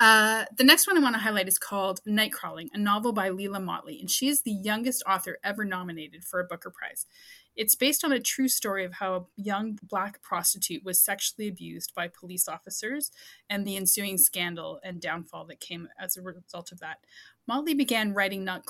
Uh, 0.00 0.46
the 0.56 0.64
next 0.64 0.88
one 0.88 0.98
I 0.98 1.00
want 1.00 1.14
to 1.14 1.20
highlight 1.20 1.46
is 1.46 1.60
called 1.60 2.00
Nightcrawling, 2.08 2.70
a 2.74 2.78
novel 2.78 3.12
by 3.12 3.28
Leila 3.28 3.60
Mottley, 3.60 4.00
and 4.00 4.10
she 4.10 4.26
is 4.26 4.42
the 4.42 4.50
youngest 4.50 5.04
author 5.06 5.38
ever 5.44 5.64
nominated 5.64 6.24
for 6.24 6.40
a 6.40 6.44
Booker 6.44 6.70
Prize. 6.70 7.06
It's 7.54 7.76
based 7.76 8.02
on 8.02 8.10
a 8.10 8.18
true 8.18 8.48
story 8.48 8.84
of 8.84 8.94
how 8.94 9.14
a 9.14 9.24
young 9.36 9.78
black 9.82 10.20
prostitute 10.20 10.82
was 10.84 11.00
sexually 11.00 11.46
abused 11.46 11.94
by 11.94 12.08
police 12.08 12.48
officers 12.48 13.12
and 13.48 13.64
the 13.64 13.76
ensuing 13.76 14.18
scandal 14.18 14.80
and 14.82 15.00
downfall 15.00 15.44
that 15.46 15.60
came 15.60 15.88
as 16.00 16.16
a 16.16 16.22
result 16.22 16.72
of 16.72 16.80
that. 16.80 16.98
Mottley 17.50 17.76
began 17.76 18.14
writing 18.14 18.44
night 18.44 18.64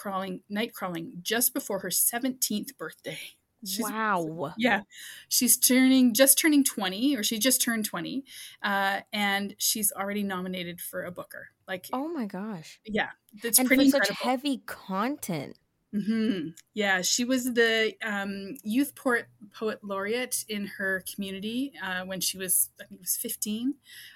crawling 0.75 1.13
just 1.23 1.55
before 1.55 1.81
her 1.81 1.91
17th 1.91 2.77
birthday. 2.79 3.19
She's- 3.65 3.89
wow. 3.89 4.55
yeah, 4.59 4.81
she's 5.29 5.57
turning 5.57 6.15
just 6.15 6.37
turning 6.37 6.65
twenty, 6.65 7.15
or 7.17 7.23
she 7.23 7.39
just 7.39 7.63
turned 7.63 7.85
twenty, 7.85 8.25
uh, 8.61 9.03
and 9.13 9.55
she's 9.57 9.93
already 9.93 10.25
nominated 10.25 10.81
for 10.81 11.05
a 11.05 11.13
Booker. 11.13 11.51
Like, 11.69 11.87
Oh 11.93 12.09
my 12.09 12.27
gosh. 12.27 12.81
yeah, 12.85 13.11
that's 13.41 13.61
and 13.61 13.69
pretty 13.69 13.85
for 13.85 13.99
such 13.99 14.11
incredible. 14.11 14.31
heavy 14.31 14.63
content. 14.67 15.59
hmm 15.93 16.49
Yeah, 16.75 17.03
she 17.03 17.25
was 17.25 17.55
the 17.55 17.95
um, 18.03 18.57
youth 18.65 18.97
poet, 18.97 19.27
poet 19.55 19.79
laureate 19.85 20.45
in 20.49 20.67
her 20.79 21.05
community 21.15 21.73
uh, 21.81 22.03
when 22.05 22.21
she 22.21 22.39
was, 22.39 22.71
I 22.81 22.85
think, 22.87 22.99
it 22.99 23.03
was 23.03 23.17
fifteen. 23.17 23.75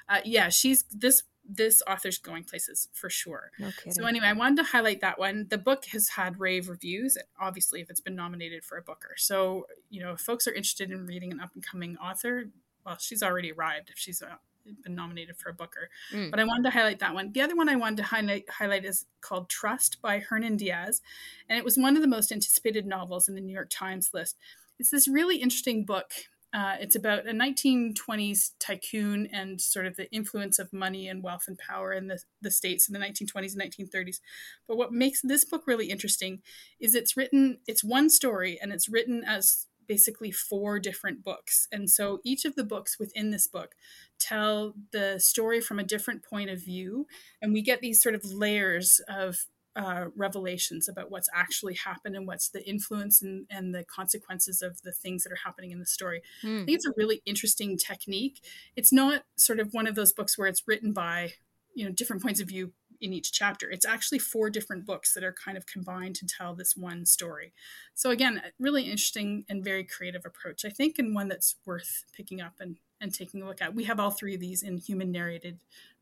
Uh, 0.09 0.23
yeah, 0.25 0.49
she's 0.49 0.87
this 0.91 1.23
this 1.49 1.83
author's 1.87 2.19
going 2.19 2.45
places 2.45 2.89
for 2.93 3.09
sure. 3.09 3.51
No 3.59 3.71
So 3.91 4.07
anyway, 4.07 4.27
I 4.27 4.33
wanted 4.33 4.57
to 4.59 4.71
highlight 4.71 5.01
that 5.01 5.19
one. 5.19 5.47
The 5.49 5.59
book 5.59 5.87
has 5.87 6.09
had 6.09 6.41
rave 6.41 6.69
reviews, 6.69 7.17
obviously, 7.41 7.81
if 7.81 7.91
it's 7.91 8.01
been 8.01 8.17
nominated 8.17 8.65
for 8.65 8.79
a 8.79 8.83
Booker. 8.83 9.15
So 9.17 9.67
you 9.91 10.01
know, 10.01 10.13
if 10.13 10.21
folks 10.21 10.47
are 10.47 10.53
interested 10.53 10.91
in 10.91 11.07
reading 11.07 11.33
an 11.33 11.41
up 11.41 11.51
and 11.55 11.65
coming 11.65 11.97
author, 11.99 12.51
well, 12.85 12.97
she's 12.99 13.23
already 13.23 13.53
arrived 13.53 13.91
if 13.91 13.99
she's 13.99 14.23
uh, 14.23 14.37
been 14.83 14.95
nominated 14.95 15.37
for 15.37 15.51
a 15.51 15.55
Booker. 15.55 15.91
Mm. 16.13 16.31
But 16.31 16.41
I 16.41 16.45
wanted 16.45 16.65
to 16.65 16.71
highlight 16.71 16.99
that 17.01 17.15
one. 17.15 17.33
The 17.33 17.41
other 17.41 17.57
one 17.57 17.69
I 17.69 17.77
wanted 17.77 17.99
to 17.99 18.03
highlight 18.05 18.49
highlight 18.51 18.85
is 18.85 19.07
called 19.21 19.49
Trust 19.49 20.01
by 20.03 20.19
Hernan 20.19 20.57
Diaz, 20.57 21.03
and 21.49 21.59
it 21.59 21.65
was 21.65 21.77
one 21.77 21.97
of 21.97 22.03
the 22.03 22.09
most 22.09 22.33
anticipated 22.33 22.87
novels 22.87 23.29
in 23.29 23.35
the 23.35 23.41
New 23.41 23.53
York 23.53 23.71
Times 23.71 24.11
list. 24.13 24.37
It's 24.79 24.91
this 24.91 25.09
really 25.09 25.37
interesting 25.37 25.85
book. 25.85 26.13
Uh, 26.53 26.77
it's 26.81 26.97
about 26.97 27.27
a 27.27 27.33
1920s 27.33 28.53
tycoon 28.59 29.29
and 29.33 29.61
sort 29.61 29.87
of 29.87 29.97
the 29.97 30.11
influence 30.11 30.59
of 30.59 30.73
money 30.73 31.09
and 31.09 31.23
wealth 31.23 31.45
and 31.49 31.59
power 31.59 31.93
in 31.93 32.07
the, 32.07 32.19
the 32.41 32.51
states 32.51 32.89
in 32.89 32.93
the 32.93 32.99
1920s 32.99 33.55
and 33.55 33.63
1930s. 33.63 34.21
But 34.67 34.77
what 34.77 34.93
makes 34.93 35.21
this 35.23 35.45
book 35.45 35.65
really 35.67 35.91
interesting 35.91 36.41
is 36.81 36.95
it's 36.95 37.17
written, 37.17 37.59
it's 37.67 37.85
one 37.85 38.09
story 38.09 38.59
and 38.61 38.73
it's 38.73 38.89
written 38.89 39.23
as 39.25 39.67
basically 39.87 40.31
four 40.31 40.79
different 40.79 41.23
books. 41.23 41.69
And 41.71 41.91
so 41.91 42.21
each 42.25 42.45
of 42.45 42.55
the 42.55 42.65
books 42.65 42.99
within 42.99 43.31
this 43.31 43.47
book 43.47 43.75
tell 44.19 44.75
the 44.93 45.19
story 45.19 45.61
from 45.61 45.79
a 45.79 45.85
different 45.85 46.25
point 46.25 46.51
of 46.51 46.65
view. 46.65 47.07
And 47.41 47.53
we 47.53 47.63
get 47.63 47.81
these 47.81 48.03
sort 48.03 48.15
of 48.15 48.25
layers 48.25 49.01
of 49.09 49.47
uh, 49.77 50.07
revelations 50.17 50.89
about 50.89 51.11
what's 51.11 51.29
actually 51.35 51.75
happened 51.75 52.17
and 52.17 52.27
what's 52.27 52.49
the 52.49 52.67
influence 52.67 53.21
and, 53.23 53.47
and 53.51 53.75
the 53.75 53.85
consequences 53.85 54.63
of 54.63 54.81
the 54.83 54.93
things 54.93 55.23
that 55.23 55.31
are 55.33 55.41
happening 55.45 55.71
in 55.71 55.79
the 55.79 55.87
story. 55.87 56.23
I 56.43 56.47
Mm. 56.47 56.65
think 56.65 56.77
it's 56.77 56.87
a 56.87 56.93
really 56.97 57.23
interesting 57.27 57.77
technique. 57.77 58.43
It's 58.75 58.93
not 58.93 59.25
sort 59.37 59.61
of 59.61 59.75
one 59.75 59.87
of 59.87 59.95
those 59.95 60.13
books 60.13 60.37
where 60.39 60.49
it's 60.49 60.67
written 60.67 60.93
by, 60.93 61.35
you 61.75 61.85
know, 61.85 61.93
different 61.93 62.23
points 62.23 62.41
of 62.41 62.49
view 62.49 62.73
in 62.99 63.13
each 63.13 63.31
chapter. 63.33 63.71
It's 63.71 63.85
actually 63.85 64.19
four 64.19 64.49
different 64.49 64.87
books 64.87 65.13
that 65.13 65.23
are 65.23 65.35
kind 65.35 65.59
of 65.59 65.67
combined 65.67 66.15
to 66.17 66.27
tell 66.27 66.55
this 66.55 66.75
one 66.75 67.05
story. 67.05 67.53
So 67.95 68.09
again, 68.11 68.41
really 68.59 68.85
interesting 68.85 69.45
and 69.51 69.63
very 69.63 69.85
creative 69.85 70.25
approach, 70.25 70.65
I 70.65 70.71
think, 70.71 70.99
and 70.99 71.15
one 71.15 71.29
that's 71.29 71.57
worth 71.67 72.05
picking 72.15 72.41
up 72.41 72.55
and, 72.61 72.79
and 72.99 73.13
taking 73.13 73.43
a 73.43 73.47
look 73.47 73.61
at. 73.61 73.75
We 73.75 73.85
have 73.85 74.01
all 74.01 74.11
three 74.11 74.35
of 74.35 74.41
these 74.41 74.63
in 74.63 74.79
human 74.79 75.13
narrated 75.13 75.59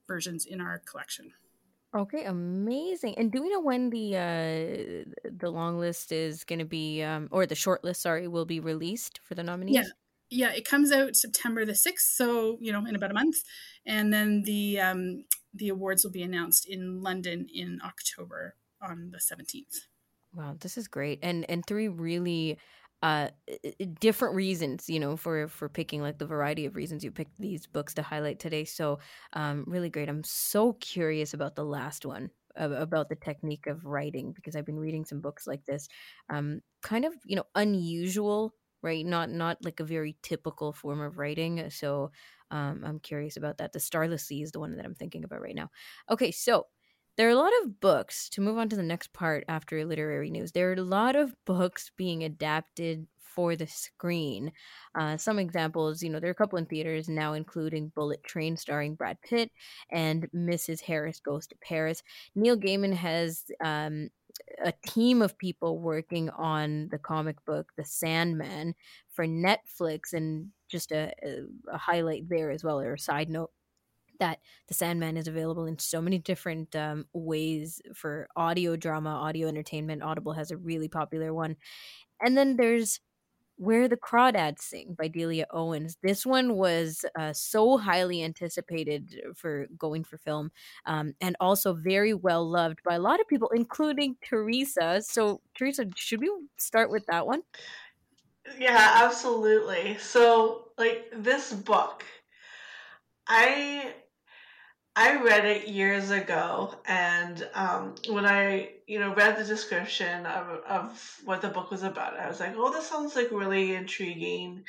versions 0.06 0.46
in 0.46 0.60
our 0.60 0.78
collection. 0.78 1.32
Okay, 1.94 2.24
amazing. 2.24 3.16
And 3.16 3.30
do 3.30 3.40
we 3.42 3.50
know 3.50 3.60
when 3.60 3.90
the 3.90 4.16
uh 4.16 5.30
the 5.30 5.50
long 5.50 5.78
list 5.78 6.10
is 6.10 6.42
going 6.44 6.58
to 6.58 6.64
be 6.64 7.02
um 7.02 7.28
or 7.30 7.46
the 7.46 7.54
short 7.54 7.84
list, 7.84 8.02
sorry, 8.02 8.26
will 8.26 8.44
be 8.46 8.58
released 8.60 9.20
for 9.22 9.34
the 9.34 9.44
nominees? 9.44 9.76
Yeah. 9.76 9.84
Yeah, 10.30 10.52
it 10.52 10.64
comes 10.64 10.90
out 10.90 11.14
September 11.16 11.64
the 11.64 11.74
6th, 11.74 12.16
so, 12.16 12.58
you 12.60 12.72
know, 12.72 12.84
in 12.86 12.96
about 12.96 13.10
a 13.10 13.14
month. 13.14 13.36
And 13.86 14.12
then 14.12 14.42
the 14.42 14.80
um, 14.80 15.24
the 15.52 15.68
awards 15.68 16.02
will 16.02 16.10
be 16.10 16.22
announced 16.22 16.66
in 16.66 17.02
London 17.02 17.46
in 17.52 17.78
October 17.84 18.56
on 18.80 19.10
the 19.12 19.20
17th. 19.20 19.86
Wow, 20.32 20.56
this 20.58 20.76
is 20.76 20.88
great. 20.88 21.20
And 21.22 21.48
and 21.48 21.64
three 21.64 21.88
really 21.88 22.58
uh 23.02 23.28
different 24.00 24.34
reasons, 24.34 24.88
you 24.88 24.98
know, 25.00 25.16
for 25.16 25.48
for 25.48 25.68
picking 25.68 26.00
like 26.02 26.18
the 26.18 26.26
variety 26.26 26.64
of 26.66 26.76
reasons 26.76 27.04
you 27.04 27.10
picked 27.10 27.38
these 27.38 27.66
books 27.66 27.94
to 27.94 28.02
highlight 28.02 28.38
today. 28.38 28.64
So, 28.64 28.98
um 29.34 29.64
really 29.66 29.90
great. 29.90 30.08
I'm 30.08 30.24
so 30.24 30.74
curious 30.74 31.34
about 31.34 31.54
the 31.56 31.64
last 31.64 32.06
one 32.06 32.30
about 32.56 33.08
the 33.08 33.16
technique 33.16 33.66
of 33.66 33.84
writing 33.84 34.32
because 34.32 34.54
I've 34.54 34.64
been 34.66 34.78
reading 34.78 35.04
some 35.04 35.20
books 35.20 35.46
like 35.46 35.64
this. 35.64 35.88
Um 36.30 36.60
kind 36.82 37.04
of, 37.04 37.14
you 37.24 37.36
know, 37.36 37.44
unusual, 37.54 38.54
right? 38.82 39.04
Not 39.04 39.30
not 39.30 39.58
like 39.64 39.80
a 39.80 39.84
very 39.84 40.16
typical 40.22 40.72
form 40.72 41.00
of 41.00 41.18
writing. 41.18 41.68
So, 41.70 42.10
um 42.50 42.82
I'm 42.84 43.00
curious 43.00 43.36
about 43.36 43.58
that. 43.58 43.72
The 43.72 43.80
Starless 43.80 44.26
Sea 44.26 44.42
is 44.42 44.52
the 44.52 44.60
one 44.60 44.76
that 44.76 44.84
I'm 44.86 44.94
thinking 44.94 45.24
about 45.24 45.40
right 45.42 45.54
now. 45.54 45.70
Okay, 46.10 46.30
so 46.30 46.66
there 47.16 47.28
are 47.28 47.32
a 47.32 47.36
lot 47.36 47.52
of 47.62 47.80
books 47.80 48.28
to 48.30 48.40
move 48.40 48.58
on 48.58 48.68
to 48.68 48.76
the 48.76 48.82
next 48.82 49.12
part 49.12 49.44
after 49.48 49.84
literary 49.84 50.30
news. 50.30 50.52
There 50.52 50.70
are 50.70 50.74
a 50.74 50.82
lot 50.82 51.16
of 51.16 51.34
books 51.44 51.90
being 51.96 52.24
adapted 52.24 53.06
for 53.34 53.56
the 53.56 53.66
screen. 53.66 54.52
Uh, 54.94 55.16
some 55.16 55.38
examples, 55.38 56.02
you 56.02 56.10
know, 56.10 56.20
there 56.20 56.30
are 56.30 56.32
a 56.32 56.36
couple 56.36 56.58
in 56.58 56.66
theaters 56.66 57.08
now, 57.08 57.32
including 57.32 57.92
Bullet 57.94 58.22
Train 58.22 58.56
starring 58.56 58.94
Brad 58.94 59.18
Pitt 59.22 59.50
and 59.90 60.28
Mrs. 60.34 60.80
Harris 60.80 61.20
Goes 61.20 61.46
to 61.48 61.56
Paris. 61.60 62.02
Neil 62.34 62.56
Gaiman 62.56 62.94
has 62.94 63.44
um, 63.62 64.08
a 64.64 64.72
team 64.86 65.20
of 65.20 65.36
people 65.38 65.78
working 65.80 66.30
on 66.30 66.88
the 66.90 66.98
comic 66.98 67.44
book 67.44 67.72
The 67.76 67.84
Sandman 67.84 68.74
for 69.10 69.26
Netflix, 69.26 70.12
and 70.12 70.48
just 70.68 70.92
a, 70.92 71.12
a, 71.72 71.78
highlight 71.78 72.28
there 72.28 72.50
as 72.50 72.64
well, 72.64 72.80
or 72.80 72.94
a 72.94 72.98
side 72.98 73.30
note 73.30 73.50
that 74.24 74.38
the 74.68 74.74
Sandman 74.74 75.18
is 75.18 75.28
available 75.28 75.66
in 75.66 75.78
so 75.78 76.00
many 76.00 76.18
different 76.18 76.74
um, 76.74 77.04
ways 77.12 77.82
for 77.94 78.26
audio 78.34 78.74
drama, 78.74 79.10
audio 79.10 79.48
entertainment. 79.48 80.02
Audible 80.02 80.32
has 80.32 80.50
a 80.50 80.56
really 80.56 80.88
popular 80.88 81.34
one. 81.34 81.56
And 82.22 82.34
then 82.34 82.56
there's 82.56 83.00
Where 83.56 83.86
the 83.86 83.98
Crawdads 83.98 84.62
Sing 84.62 84.96
by 84.98 85.08
Delia 85.08 85.44
Owens. 85.50 85.98
This 86.02 86.24
one 86.24 86.54
was 86.54 87.04
uh, 87.18 87.34
so 87.34 87.76
highly 87.76 88.24
anticipated 88.24 89.20
for 89.36 89.66
going 89.76 90.04
for 90.04 90.16
film 90.16 90.50
um, 90.86 91.12
and 91.20 91.36
also 91.38 91.74
very 91.74 92.14
well 92.14 92.48
loved 92.48 92.78
by 92.82 92.94
a 92.94 93.04
lot 93.08 93.20
of 93.20 93.28
people, 93.28 93.50
including 93.54 94.16
Teresa. 94.24 95.02
So, 95.02 95.42
Teresa, 95.54 95.84
should 95.96 96.20
we 96.20 96.32
start 96.56 96.90
with 96.90 97.04
that 97.06 97.26
one? 97.26 97.42
Yeah, 98.58 99.02
absolutely. 99.04 99.98
So, 99.98 100.70
like 100.78 101.12
this 101.12 101.52
book, 101.52 102.04
I 103.26 103.94
I 104.96 105.20
read 105.22 105.44
it 105.44 105.66
years 105.68 106.10
ago, 106.10 106.74
and 106.86 107.48
um, 107.54 107.96
when 108.08 108.24
I 108.24 108.70
you 108.86 109.00
know 109.00 109.12
read 109.14 109.36
the 109.36 109.44
description 109.44 110.24
of 110.26 110.48
of 110.68 111.20
what 111.24 111.42
the 111.42 111.48
book 111.48 111.70
was 111.70 111.82
about, 111.82 112.18
I 112.18 112.28
was 112.28 112.38
like, 112.38 112.54
oh, 112.56 112.72
this 112.72 112.86
sounds 112.88 113.16
like 113.16 113.30
really 113.32 113.74
intriguing. 113.74 114.62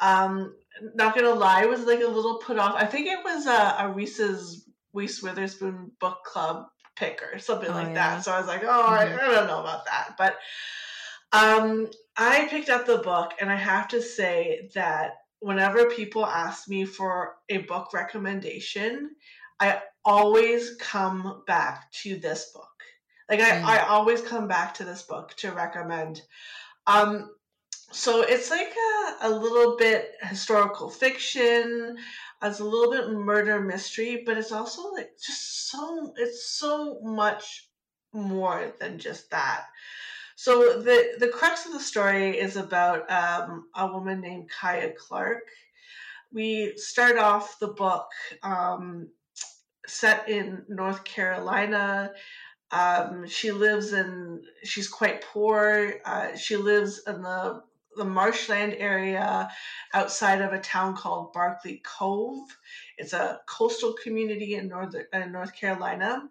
Um, 0.00 0.56
not 0.94 1.14
gonna 1.14 1.34
lie, 1.34 1.62
I 1.62 1.66
was 1.66 1.84
like 1.84 2.00
a 2.00 2.06
little 2.08 2.38
put 2.38 2.58
off. 2.58 2.74
I 2.76 2.86
think 2.86 3.06
it 3.06 3.22
was 3.22 3.46
a, 3.46 3.76
a 3.84 3.92
Reese's 3.92 4.68
Reese 4.92 5.22
Witherspoon 5.22 5.92
book 6.00 6.18
club 6.24 6.66
pick 6.96 7.22
or 7.22 7.38
something 7.38 7.70
Oh, 7.70 7.74
like 7.74 7.88
yeah. 7.88 8.16
that. 8.16 8.24
So 8.24 8.32
I 8.32 8.38
was 8.38 8.48
like, 8.48 8.62
oh, 8.64 8.86
I, 8.86 9.04
Mhm. 9.06 9.20
I 9.20 9.34
don't 9.34 9.46
know 9.46 9.60
about 9.60 9.84
that, 9.86 10.16
but 10.18 10.36
um, 11.32 11.88
I 12.16 12.48
picked 12.48 12.68
up 12.70 12.86
the 12.86 12.98
book, 12.98 13.32
and 13.40 13.50
I 13.50 13.56
have 13.56 13.88
to 13.88 14.02
say 14.02 14.68
that 14.74 15.12
whenever 15.38 15.88
people 15.90 16.26
ask 16.26 16.68
me 16.68 16.84
for 16.84 17.36
a 17.48 17.58
book 17.58 17.92
recommendation, 17.94 19.10
I 19.60 19.82
always 20.04 20.76
come 20.76 21.42
back 21.46 21.92
to 22.02 22.16
this 22.16 22.50
book. 22.52 22.66
Like 23.28 23.40
I, 23.40 23.60
Mm. 23.60 23.64
I 23.64 23.78
always 23.86 24.22
come 24.22 24.48
back 24.48 24.74
to 24.74 24.84
this 24.84 25.02
book 25.02 25.34
to 25.36 25.52
recommend. 25.52 26.22
Um, 26.86 27.30
so 27.92 28.22
it's 28.22 28.50
like 28.50 28.72
a, 28.72 29.28
a 29.28 29.30
little 29.30 29.76
bit 29.76 30.14
historical 30.22 30.88
fiction. 30.88 31.96
It's 32.42 32.60
a 32.60 32.64
little 32.64 32.90
bit 32.90 33.10
murder 33.10 33.60
mystery, 33.60 34.22
but 34.24 34.38
it's 34.38 34.52
also 34.52 34.92
like 34.92 35.10
just 35.22 35.70
so 35.70 36.12
it's 36.16 36.48
so 36.48 37.00
much 37.02 37.68
more 38.12 38.74
than 38.80 38.98
just 38.98 39.30
that. 39.30 39.66
So 40.36 40.80
the 40.80 41.16
the 41.18 41.28
crux 41.28 41.66
of 41.66 41.72
the 41.72 41.80
story 41.80 42.38
is 42.38 42.56
about 42.56 43.10
um, 43.10 43.68
a 43.76 43.86
woman 43.86 44.20
named 44.20 44.50
Kya 44.50 44.96
Clark. 44.96 45.42
We 46.32 46.72
start 46.76 47.18
off 47.18 47.58
the 47.58 47.68
book 47.68 48.08
um, 48.42 49.10
set 49.90 50.28
in 50.28 50.64
North 50.68 51.04
Carolina. 51.04 52.12
Um, 52.70 53.26
she 53.26 53.50
lives 53.50 53.92
in. 53.92 54.42
She's 54.64 54.88
quite 54.88 55.22
poor. 55.22 55.94
Uh, 56.04 56.36
she 56.36 56.56
lives 56.56 57.02
in 57.06 57.22
the 57.22 57.62
the 57.96 58.04
marshland 58.04 58.74
area 58.78 59.50
outside 59.92 60.40
of 60.40 60.52
a 60.52 60.60
town 60.60 60.96
called 60.96 61.32
Barkley 61.32 61.82
Cove. 61.84 62.48
It's 62.96 63.12
a 63.12 63.40
coastal 63.46 63.94
community 64.02 64.54
in 64.54 64.68
North 64.68 64.94
in 65.12 65.32
North 65.32 65.54
Carolina. 65.54 66.28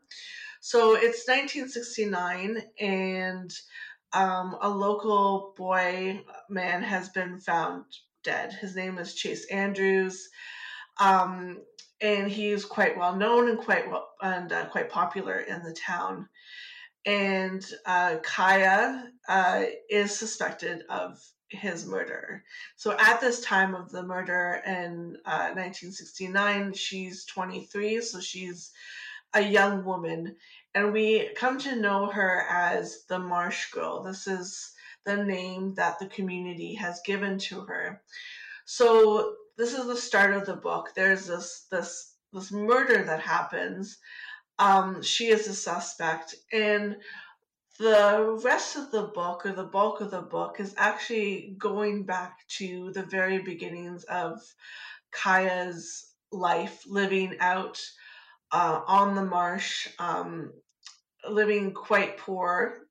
So 0.61 0.95
it's 0.95 1.27
1969, 1.27 2.61
and 2.79 3.51
um, 4.11 4.57
a 4.61 4.69
local 4.69 5.53
boy 5.57 6.21
man 6.49 6.83
has 6.83 7.09
been 7.09 7.39
found 7.39 7.85
dead. 8.23 8.51
His 8.53 8.75
name 8.75 8.97
is 8.97 9.13
Chase 9.13 9.45
Andrews, 9.47 10.29
um, 10.99 11.59
and 12.01 12.31
he's 12.31 12.65
quite 12.65 12.97
well 12.97 13.15
known 13.15 13.49
and 13.49 13.57
quite 13.57 13.89
well 13.89 14.09
and 14.21 14.51
uh, 14.51 14.65
quite 14.65 14.89
popular 14.89 15.39
in 15.39 15.63
the 15.63 15.73
town. 15.73 16.27
And 17.05 17.65
uh, 17.85 18.17
Kya 18.17 19.03
uh, 19.27 19.63
is 19.89 20.17
suspected 20.17 20.83
of 20.89 21.19
his 21.49 21.85
murder. 21.85 22.43
So 22.75 22.95
at 22.99 23.21
this 23.21 23.41
time 23.41 23.73
of 23.73 23.89
the 23.89 24.03
murder 24.03 24.61
in 24.65 25.17
uh, 25.25 25.51
1969, 25.55 26.73
she's 26.73 27.25
23, 27.25 28.01
so 28.01 28.19
she's 28.19 28.71
a 29.33 29.41
young 29.41 29.83
woman 29.85 30.35
and 30.75 30.93
we 30.93 31.29
come 31.35 31.57
to 31.59 31.75
know 31.75 32.07
her 32.07 32.45
as 32.49 33.05
the 33.07 33.19
Marsh 33.19 33.71
Girl. 33.71 34.03
This 34.03 34.27
is 34.27 34.73
the 35.05 35.23
name 35.23 35.73
that 35.75 35.97
the 35.99 36.07
community 36.07 36.75
has 36.75 37.01
given 37.05 37.37
to 37.39 37.61
her. 37.61 38.01
So 38.65 39.35
this 39.59 39.73
is 39.73 39.85
the 39.85 39.95
start 39.97 40.33
of 40.33 40.45
the 40.45 40.55
book. 40.55 40.91
There's 40.95 41.27
this 41.27 41.67
this 41.69 42.15
this 42.31 42.51
murder 42.51 43.03
that 43.03 43.19
happens. 43.19 43.97
Um, 44.57 45.01
she 45.01 45.27
is 45.27 45.47
a 45.47 45.53
suspect, 45.53 46.33
and 46.53 46.95
the 47.77 48.39
rest 48.43 48.77
of 48.77 48.89
the 48.91 49.03
book, 49.03 49.45
or 49.45 49.51
the 49.51 49.65
bulk 49.65 49.99
of 49.99 50.11
the 50.11 50.21
book, 50.21 50.59
is 50.59 50.73
actually 50.77 51.55
going 51.57 52.05
back 52.05 52.39
to 52.57 52.91
the 52.93 53.03
very 53.03 53.39
beginnings 53.39 54.05
of 54.05 54.39
Kya's 55.11 56.13
life, 56.31 56.83
living 56.87 57.35
out 57.41 57.81
uh, 58.53 58.81
on 58.87 59.13
the 59.15 59.25
marsh, 59.25 59.89
um, 59.99 60.53
living 61.29 61.73
quite 61.73 62.17
poor. 62.17 62.87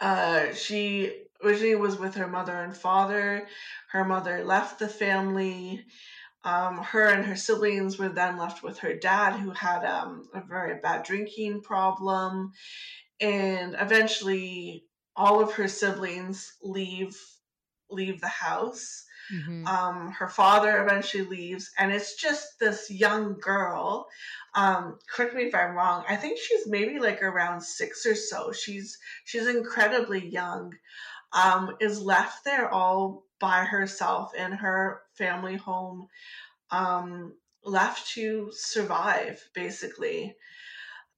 Uh, 0.00 0.52
she 0.54 1.23
originally 1.44 1.74
was 1.74 1.98
with 1.98 2.14
her 2.14 2.28
mother 2.28 2.56
and 2.62 2.76
father. 2.76 3.46
Her 3.90 4.04
mother 4.04 4.44
left 4.44 4.78
the 4.78 4.88
family. 4.88 5.84
Um, 6.44 6.78
her 6.78 7.08
and 7.08 7.24
her 7.24 7.36
siblings 7.36 7.98
were 7.98 8.10
then 8.10 8.36
left 8.36 8.62
with 8.62 8.78
her 8.80 8.94
dad, 8.94 9.38
who 9.38 9.50
had 9.50 9.84
um, 9.84 10.28
a 10.34 10.42
very 10.42 10.78
bad 10.80 11.04
drinking 11.04 11.62
problem. 11.62 12.52
And 13.20 13.76
eventually, 13.78 14.84
all 15.16 15.40
of 15.40 15.52
her 15.52 15.68
siblings 15.68 16.54
leave 16.62 17.16
leave 17.90 18.20
the 18.20 18.28
house. 18.28 19.04
Mm-hmm. 19.32 19.66
Um, 19.66 20.10
her 20.10 20.28
father 20.28 20.82
eventually 20.82 21.24
leaves, 21.24 21.70
and 21.78 21.92
it's 21.92 22.14
just 22.16 22.58
this 22.60 22.90
young 22.90 23.38
girl. 23.40 24.06
Um, 24.54 24.98
correct 25.08 25.34
me 25.34 25.44
if 25.44 25.54
I'm 25.54 25.74
wrong. 25.74 26.04
I 26.08 26.16
think 26.16 26.38
she's 26.38 26.66
maybe 26.66 26.98
like 26.98 27.22
around 27.22 27.62
six 27.62 28.04
or 28.04 28.14
so. 28.14 28.52
She's 28.52 28.98
she's 29.24 29.46
incredibly 29.46 30.26
young. 30.26 30.74
Um, 31.34 31.76
is 31.80 32.00
left 32.00 32.44
there 32.44 32.70
all 32.70 33.24
by 33.40 33.64
herself 33.64 34.34
in 34.34 34.52
her 34.52 35.02
family 35.14 35.56
home, 35.56 36.08
um, 36.70 37.34
left 37.64 38.08
to 38.14 38.50
survive 38.52 39.42
basically. 39.54 40.36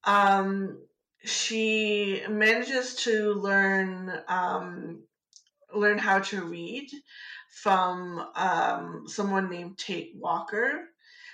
Um, 0.05 0.79
she 1.25 2.23
manages 2.29 2.95
to 3.05 3.35
learn 3.35 4.23
um, 4.29 5.03
learn 5.75 5.99
how 5.99 6.21
to 6.21 6.43
read 6.45 6.89
from 7.63 8.27
um, 8.35 9.05
someone 9.07 9.51
named 9.51 9.79
Tate 9.79 10.13
Walker. 10.17 10.87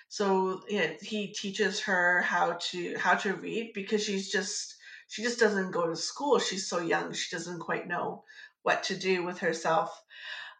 So 0.08 0.62
yeah, 0.68 0.92
he 1.00 1.28
teaches 1.28 1.80
her 1.80 2.20
how 2.22 2.58
to 2.70 2.96
how 2.98 3.14
to 3.16 3.34
read 3.34 3.72
because 3.74 4.04
she's 4.04 4.30
just 4.30 4.76
she 5.08 5.22
just 5.22 5.38
doesn't 5.40 5.72
go 5.72 5.86
to 5.88 5.96
school. 5.96 6.38
She's 6.38 6.68
so 6.68 6.80
young; 6.80 7.12
she 7.12 7.34
doesn't 7.34 7.60
quite 7.60 7.88
know 7.88 8.24
what 8.62 8.82
to 8.84 8.96
do 8.96 9.24
with 9.24 9.38
herself. 9.38 10.02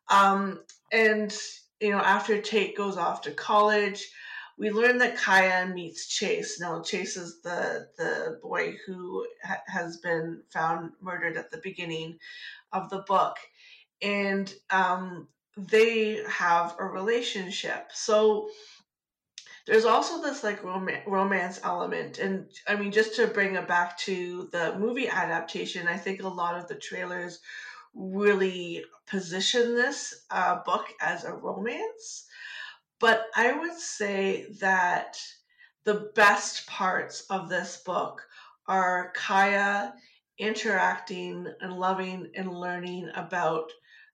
Um, 0.08 0.60
and 0.92 1.36
you 1.80 1.90
know, 1.90 1.98
after 1.98 2.40
Tate 2.40 2.76
goes 2.76 2.96
off 2.96 3.22
to 3.22 3.32
college, 3.32 4.08
we 4.58 4.70
learn 4.70 4.98
that 4.98 5.16
Kya 5.16 5.72
meets 5.72 6.06
Chase. 6.06 6.60
Now, 6.60 6.82
Chase 6.82 7.16
is 7.16 7.40
the 7.42 7.88
the 7.96 8.38
boy 8.42 8.76
who 8.86 9.26
ha- 9.42 9.62
has 9.66 9.96
been 9.96 10.42
found 10.50 10.92
murdered 11.00 11.36
at 11.36 11.50
the 11.50 11.58
beginning 11.58 12.18
of 12.72 12.88
the 12.90 13.00
book, 13.08 13.36
and 14.00 14.52
um, 14.70 15.28
they 15.56 16.22
have 16.28 16.76
a 16.78 16.84
relationship. 16.84 17.90
So 17.92 18.48
there's 19.66 19.84
also 19.84 20.20
this 20.20 20.44
like 20.44 20.62
rom- 20.62 20.88
romance 21.06 21.60
element, 21.64 22.18
and 22.18 22.46
I 22.68 22.76
mean, 22.76 22.92
just 22.92 23.16
to 23.16 23.26
bring 23.26 23.56
it 23.56 23.66
back 23.66 23.98
to 23.98 24.48
the 24.52 24.76
movie 24.78 25.08
adaptation, 25.08 25.88
I 25.88 25.96
think 25.96 26.22
a 26.22 26.28
lot 26.28 26.56
of 26.58 26.68
the 26.68 26.74
trailers 26.74 27.40
really 27.94 28.84
position 29.06 29.74
this 29.74 30.24
uh, 30.30 30.60
book 30.64 30.86
as 31.00 31.24
a 31.24 31.32
romance. 31.32 32.26
But 33.00 33.26
I 33.34 33.52
would 33.52 33.78
say 33.78 34.46
that 34.60 35.20
the 35.84 36.12
best 36.14 36.66
parts 36.66 37.24
of 37.30 37.48
this 37.48 37.82
book 37.84 38.22
are 38.68 39.12
Kya 39.16 39.92
interacting 40.38 41.46
and 41.60 41.78
loving 41.78 42.30
and 42.36 42.52
learning 42.52 43.10
about 43.14 43.70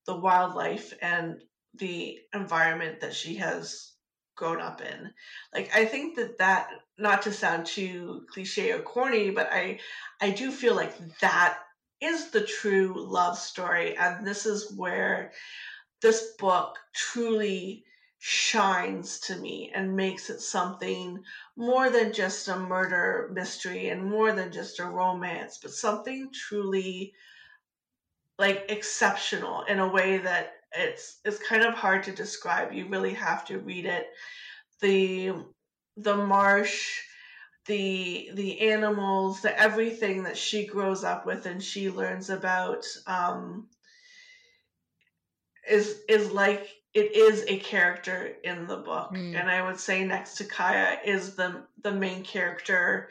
the 0.06 0.16
wildlife 0.16 0.92
and 1.02 1.42
the 1.74 2.18
environment 2.34 3.00
that 3.00 3.14
she 3.14 3.36
has 3.36 3.92
grown 4.34 4.60
up 4.60 4.80
in. 4.80 5.12
Like 5.52 5.70
I 5.74 5.84
think 5.84 6.16
that 6.16 6.38
that 6.38 6.70
not 6.96 7.22
to 7.22 7.32
sound 7.32 7.66
too 7.66 8.24
cliche 8.32 8.72
or 8.72 8.80
corny, 8.80 9.30
but 9.30 9.48
I 9.52 9.80
I 10.20 10.30
do 10.30 10.50
feel 10.50 10.74
like 10.74 10.96
that 11.20 11.58
is 12.00 12.30
the 12.30 12.42
true 12.42 12.94
love 12.96 13.38
story 13.38 13.96
and 13.96 14.26
this 14.26 14.46
is 14.46 14.72
where 14.76 15.32
this 16.00 16.34
book 16.38 16.78
truly 16.94 17.84
shines 18.18 19.20
to 19.20 19.36
me 19.36 19.70
and 19.74 19.96
makes 19.96 20.28
it 20.28 20.40
something 20.40 21.22
more 21.56 21.88
than 21.90 22.12
just 22.12 22.48
a 22.48 22.58
murder 22.58 23.30
mystery 23.32 23.90
and 23.90 24.04
more 24.04 24.32
than 24.32 24.50
just 24.50 24.80
a 24.80 24.84
romance, 24.84 25.58
but 25.62 25.70
something 25.70 26.28
truly 26.32 27.12
like 28.38 28.64
exceptional 28.68 29.62
in 29.62 29.78
a 29.78 29.88
way 29.88 30.18
that 30.18 30.52
it's 30.76 31.20
it's 31.24 31.38
kind 31.38 31.62
of 31.62 31.74
hard 31.74 32.02
to 32.04 32.12
describe. 32.12 32.72
You 32.72 32.88
really 32.88 33.14
have 33.14 33.44
to 33.46 33.58
read 33.58 33.86
it. 33.86 34.06
The 34.80 35.32
the 35.96 36.16
marsh, 36.16 37.02
the 37.68 38.30
the 38.34 38.60
animals, 38.62 39.42
the 39.42 39.58
everything 39.58 40.24
that 40.24 40.36
she 40.36 40.66
grows 40.66 41.04
up 41.04 41.24
with 41.26 41.46
and 41.46 41.62
she 41.62 41.90
learns 41.90 42.30
about 42.30 42.84
um, 43.06 43.68
is 45.70 46.00
is 46.08 46.32
like 46.32 46.68
it 46.94 47.14
is 47.14 47.44
a 47.46 47.58
character 47.58 48.34
in 48.42 48.66
the 48.66 48.78
book. 48.78 49.12
Mm. 49.12 49.38
and 49.38 49.50
i 49.50 49.62
would 49.62 49.78
say 49.78 50.04
next 50.04 50.36
to 50.38 50.44
kya 50.44 50.98
is 51.04 51.36
the 51.36 51.62
the 51.82 51.92
main 51.92 52.24
character. 52.24 53.10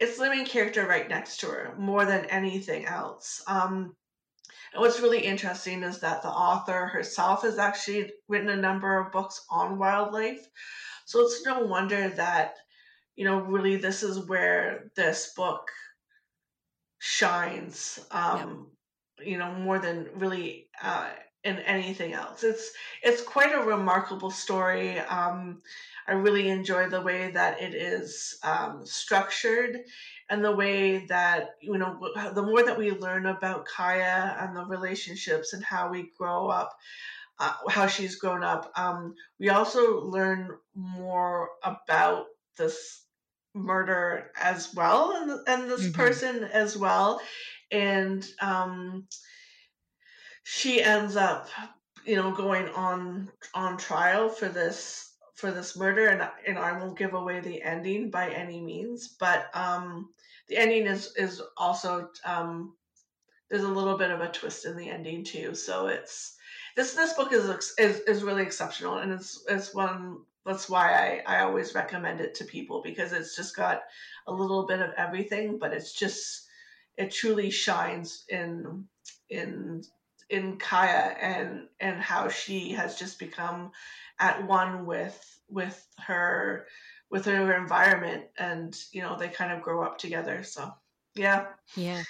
It's 0.00 0.18
the 0.18 0.30
main 0.30 0.46
character 0.46 0.86
right 0.86 1.08
next 1.08 1.38
to 1.40 1.46
her 1.46 1.74
more 1.78 2.04
than 2.04 2.26
anything 2.26 2.84
else. 2.84 3.42
Um 3.46 3.94
and 4.72 4.82
what's 4.82 5.00
really 5.00 5.20
interesting 5.24 5.82
is 5.82 6.00
that 6.00 6.22
the 6.22 6.28
author 6.28 6.86
herself 6.86 7.42
has 7.42 7.58
actually 7.58 8.12
written 8.28 8.50
a 8.50 8.56
number 8.56 8.98
of 8.98 9.12
books 9.12 9.46
on 9.50 9.78
wildlife. 9.78 10.46
So 11.06 11.20
it's 11.20 11.42
no 11.46 11.60
wonder 11.60 12.10
that 12.10 12.56
you 13.18 13.24
know 13.24 13.40
really 13.40 13.76
this 13.76 14.02
is 14.02 14.28
where 14.28 14.90
this 14.96 15.32
book 15.36 15.70
shines 17.00 18.00
um 18.10 18.68
yep. 19.18 19.28
you 19.28 19.38
know 19.38 19.52
more 19.52 19.78
than 19.78 20.08
really 20.14 20.68
uh 20.82 21.08
in 21.44 21.58
anything 21.60 22.12
else. 22.12 22.42
It's 22.42 22.72
it's 23.02 23.22
quite 23.22 23.54
a 23.54 23.64
remarkable 23.64 24.30
story. 24.30 24.98
Um, 25.00 25.62
I 26.06 26.12
really 26.12 26.48
enjoy 26.48 26.88
the 26.88 27.00
way 27.00 27.30
that 27.30 27.60
it 27.60 27.74
is 27.74 28.38
um, 28.42 28.84
structured 28.84 29.78
and 30.30 30.44
the 30.44 30.54
way 30.54 31.06
that 31.06 31.50
you 31.60 31.78
know 31.78 31.98
the 32.34 32.42
more 32.42 32.62
that 32.64 32.78
we 32.78 32.90
learn 32.90 33.26
about 33.26 33.66
Kya 33.68 34.42
and 34.42 34.56
the 34.56 34.64
relationships 34.64 35.52
and 35.52 35.64
how 35.64 35.90
we 35.90 36.12
grow 36.16 36.48
up. 36.48 36.76
Uh, 37.40 37.52
how 37.68 37.86
she's 37.86 38.16
grown 38.16 38.42
up. 38.42 38.72
Um, 38.76 39.14
we 39.38 39.48
also 39.50 40.00
learn 40.00 40.58
more 40.74 41.50
about 41.62 42.24
this 42.56 43.04
murder 43.58 44.30
as 44.40 44.74
well, 44.74 45.12
and, 45.16 45.30
and 45.46 45.70
this 45.70 45.84
mm-hmm. 45.84 46.00
person 46.00 46.44
as 46.44 46.76
well, 46.76 47.20
and 47.70 48.26
um, 48.40 49.06
she 50.44 50.82
ends 50.82 51.16
up 51.16 51.48
you 52.08 52.16
know 52.16 52.32
going 52.32 52.68
on 52.70 53.30
on 53.54 53.76
trial 53.76 54.30
for 54.30 54.48
this 54.48 55.12
for 55.34 55.50
this 55.52 55.76
murder 55.76 56.08
and 56.08 56.26
and 56.46 56.58
I 56.58 56.72
won't 56.72 56.98
give 56.98 57.12
away 57.12 57.40
the 57.40 57.62
ending 57.62 58.10
by 58.10 58.30
any 58.30 58.60
means 58.60 59.16
but 59.20 59.54
um 59.54 60.08
the 60.48 60.56
ending 60.56 60.86
is 60.86 61.12
is 61.16 61.42
also 61.58 62.08
um 62.24 62.74
there's 63.50 63.62
a 63.62 63.68
little 63.68 63.98
bit 63.98 64.10
of 64.10 64.20
a 64.20 64.28
twist 64.28 64.64
in 64.64 64.76
the 64.76 64.88
ending 64.88 65.22
too 65.22 65.54
so 65.54 65.88
it's 65.88 66.36
this 66.76 66.94
this 66.94 67.12
book 67.12 67.32
is 67.32 67.74
is, 67.78 68.00
is 68.00 68.22
really 68.22 68.42
exceptional 68.42 68.98
and 68.98 69.12
it's 69.12 69.44
it's 69.48 69.74
one 69.74 70.18
that's 70.48 70.68
why 70.68 71.22
I, 71.26 71.38
I 71.38 71.40
always 71.42 71.74
recommend 71.74 72.20
it 72.20 72.34
to 72.36 72.44
people 72.44 72.82
because 72.82 73.12
it's 73.12 73.36
just 73.36 73.54
got 73.54 73.82
a 74.26 74.32
little 74.32 74.66
bit 74.66 74.80
of 74.80 74.90
everything 74.96 75.58
but 75.58 75.72
it's 75.72 75.92
just 75.92 76.48
it 76.96 77.12
truly 77.12 77.50
shines 77.50 78.24
in 78.28 78.86
in 79.30 79.82
in 80.30 80.58
Kya 80.58 81.16
and 81.20 81.68
and 81.80 82.00
how 82.00 82.28
she 82.28 82.72
has 82.72 82.98
just 82.98 83.18
become 83.18 83.70
at 84.18 84.46
one 84.46 84.84
with 84.84 85.40
with 85.48 85.86
her 85.98 86.66
with 87.10 87.24
her 87.24 87.56
environment. 87.56 88.24
And 88.36 88.76
you 88.92 89.00
know 89.00 89.16
they 89.16 89.28
kind 89.28 89.52
of 89.52 89.62
grow 89.62 89.82
up 89.82 89.98
together. 89.98 90.42
So 90.42 90.72
yeah. 91.14 91.46
Yeah 91.76 92.02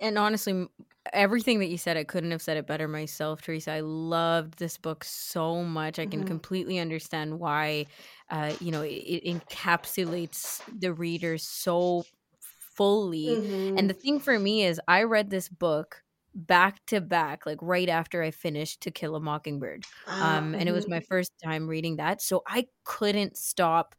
and 0.00 0.18
honestly 0.18 0.66
everything 1.12 1.58
that 1.58 1.68
you 1.68 1.78
said 1.78 1.96
i 1.96 2.04
couldn't 2.04 2.30
have 2.30 2.42
said 2.42 2.56
it 2.56 2.66
better 2.66 2.86
myself 2.86 3.42
teresa 3.42 3.72
i 3.72 3.80
loved 3.80 4.58
this 4.58 4.76
book 4.76 5.02
so 5.04 5.62
much 5.62 5.98
i 5.98 6.06
can 6.06 6.20
mm-hmm. 6.20 6.28
completely 6.28 6.78
understand 6.78 7.38
why 7.38 7.86
uh, 8.30 8.52
you 8.60 8.70
know 8.70 8.82
it, 8.82 8.90
it, 8.90 9.24
encapsulates 9.24 10.60
the 10.78 10.92
reader 10.92 11.38
so 11.38 12.04
fully 12.38 13.26
mm-hmm. 13.26 13.78
and 13.78 13.90
the 13.90 13.94
thing 13.94 14.20
for 14.20 14.38
me 14.38 14.64
is 14.64 14.80
i 14.86 15.02
read 15.02 15.30
this 15.30 15.48
book 15.48 16.02
back 16.32 16.78
to 16.86 17.00
back 17.00 17.44
like 17.44 17.58
right 17.60 17.88
after 17.88 18.22
i 18.22 18.30
finished 18.30 18.80
to 18.82 18.90
kill 18.90 19.16
a 19.16 19.20
mockingbird 19.20 19.84
um 20.06 20.54
and 20.54 20.68
it 20.68 20.72
was 20.72 20.88
my 20.88 20.98
mm-hmm. 20.98 21.04
first 21.06 21.32
time 21.42 21.66
reading 21.66 21.96
that 21.96 22.22
so 22.22 22.42
i 22.46 22.64
couldn't 22.84 23.36
stop 23.36 23.96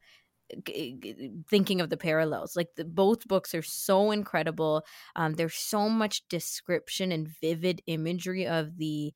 thinking 1.48 1.80
of 1.80 1.90
the 1.90 1.96
parallels. 1.96 2.56
Like 2.56 2.68
the, 2.76 2.84
both 2.84 3.26
books 3.28 3.54
are 3.54 3.62
so 3.62 4.10
incredible. 4.10 4.84
Um, 5.16 5.34
there's 5.34 5.54
so 5.54 5.88
much 5.88 6.26
description 6.28 7.12
and 7.12 7.28
vivid 7.40 7.82
imagery 7.86 8.46
of 8.46 8.76
the 8.78 9.12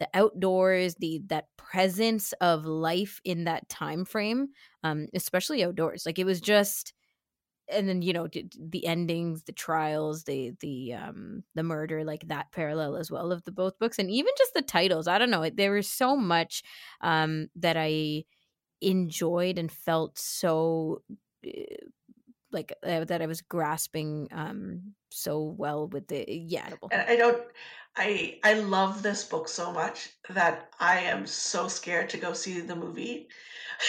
the 0.00 0.08
outdoors, 0.14 0.96
the 0.96 1.22
that 1.28 1.46
presence 1.56 2.32
of 2.40 2.66
life 2.66 3.20
in 3.24 3.44
that 3.44 3.68
time 3.68 4.04
frame, 4.04 4.48
um, 4.82 5.06
especially 5.14 5.64
outdoors. 5.64 6.04
Like 6.06 6.18
it 6.18 6.26
was 6.26 6.40
just 6.40 6.92
and 7.70 7.88
then 7.88 8.02
you 8.02 8.12
know 8.12 8.28
the 8.58 8.86
endings 8.86 9.44
the 9.44 9.52
trials 9.52 10.24
the 10.24 10.52
the 10.60 10.92
um 10.92 11.42
the 11.54 11.62
murder 11.62 12.04
like 12.04 12.28
that 12.28 12.52
parallel 12.52 12.96
as 12.96 13.10
well 13.10 13.32
of 13.32 13.42
the 13.44 13.52
both 13.52 13.78
books 13.78 13.98
and 13.98 14.10
even 14.10 14.32
just 14.36 14.52
the 14.54 14.60
titles 14.62 15.08
i 15.08 15.16
don't 15.18 15.30
know 15.30 15.48
there 15.48 15.72
was 15.72 15.88
so 15.88 16.14
much 16.14 16.62
um 17.00 17.48
that 17.56 17.76
i 17.78 18.22
enjoyed 18.84 19.58
and 19.58 19.70
felt 19.70 20.18
so 20.18 21.02
eh, 21.44 21.64
like 22.52 22.72
uh, 22.82 23.04
that 23.04 23.20
I 23.22 23.26
was 23.26 23.42
grasping 23.42 24.28
um 24.32 24.94
so 25.10 25.42
well 25.42 25.88
with 25.88 26.08
the 26.08 26.24
yeah. 26.28 26.70
And 26.90 27.02
I 27.02 27.16
don't 27.16 27.42
I 27.96 28.40
I 28.44 28.54
love 28.54 29.02
this 29.02 29.24
book 29.24 29.48
so 29.48 29.72
much 29.72 30.10
that 30.30 30.70
I 30.80 31.00
am 31.00 31.26
so 31.26 31.68
scared 31.68 32.10
to 32.10 32.16
go 32.18 32.32
see 32.32 32.60
the 32.60 32.76
movie. 32.76 33.28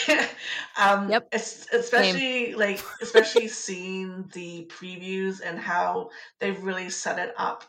um 0.77 1.09
Yep. 1.09 1.27
es- 1.31 1.67
especially 1.73 2.53
like 2.55 2.81
especially 3.01 3.47
seeing 3.47 4.27
the 4.33 4.65
previews 4.67 5.41
and 5.43 5.59
how 5.59 6.09
they've 6.39 6.61
really 6.63 6.89
set 6.89 7.19
it 7.19 7.33
up 7.37 7.63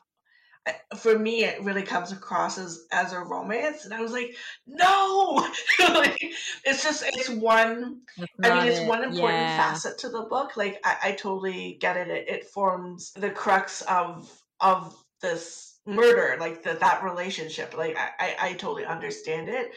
for 0.97 1.19
me 1.19 1.45
it 1.45 1.63
really 1.63 1.83
comes 1.83 2.13
across 2.13 2.59
as 2.59 2.87
as 2.91 3.13
a 3.13 3.21
romance 3.21 3.85
and 3.85 3.95
i 3.95 4.01
was 4.01 4.13
like 4.13 4.35
no 4.67 5.47
like, 5.79 6.21
it's 6.65 6.83
just 6.83 7.05
it's 7.07 7.29
one 7.29 8.01
i 8.43 8.59
mean 8.59 8.69
it's 8.69 8.81
it. 8.81 8.89
one 8.89 9.05
important 9.05 9.41
yeah. 9.41 9.57
facet 9.57 9.99
to 9.99 10.09
the 10.09 10.23
book 10.23 10.57
like 10.57 10.81
I, 10.85 10.97
I 11.05 11.13
totally 11.13 11.79
get 11.81 11.97
it. 11.97 12.09
it 12.09 12.29
it 12.29 12.47
forms 12.47 13.13
the 13.13 13.31
crux 13.31 13.83
of 13.83 14.31
of 14.61 14.97
this 15.23 15.79
murder 15.87 16.37
like 16.41 16.63
the, 16.63 16.75
that 16.75 17.05
relationship 17.05 17.77
like 17.77 17.97
I, 17.97 18.11
I 18.19 18.37
i 18.49 18.53
totally 18.55 18.85
understand 18.85 19.49
it 19.49 19.71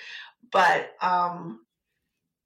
but 0.52 0.96
um 1.02 1.60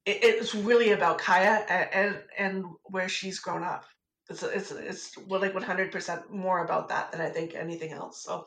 it, 0.05 0.19
it's 0.21 0.53
really 0.53 0.91
about 0.91 1.19
kya 1.21 1.65
and, 1.69 1.89
and 1.93 2.23
and 2.37 2.65
where 2.83 3.07
she's 3.07 3.39
grown 3.39 3.63
up 3.63 3.85
it's 4.29 4.43
it's 4.43 4.71
it's 4.71 5.17
like 5.27 5.53
one 5.53 5.63
hundred 5.63 5.91
percent 5.91 6.31
more 6.31 6.63
about 6.63 6.89
that 6.89 7.11
than 7.11 7.21
I 7.21 7.29
think 7.29 7.55
anything 7.55 7.91
else. 7.91 8.23
So, 8.23 8.45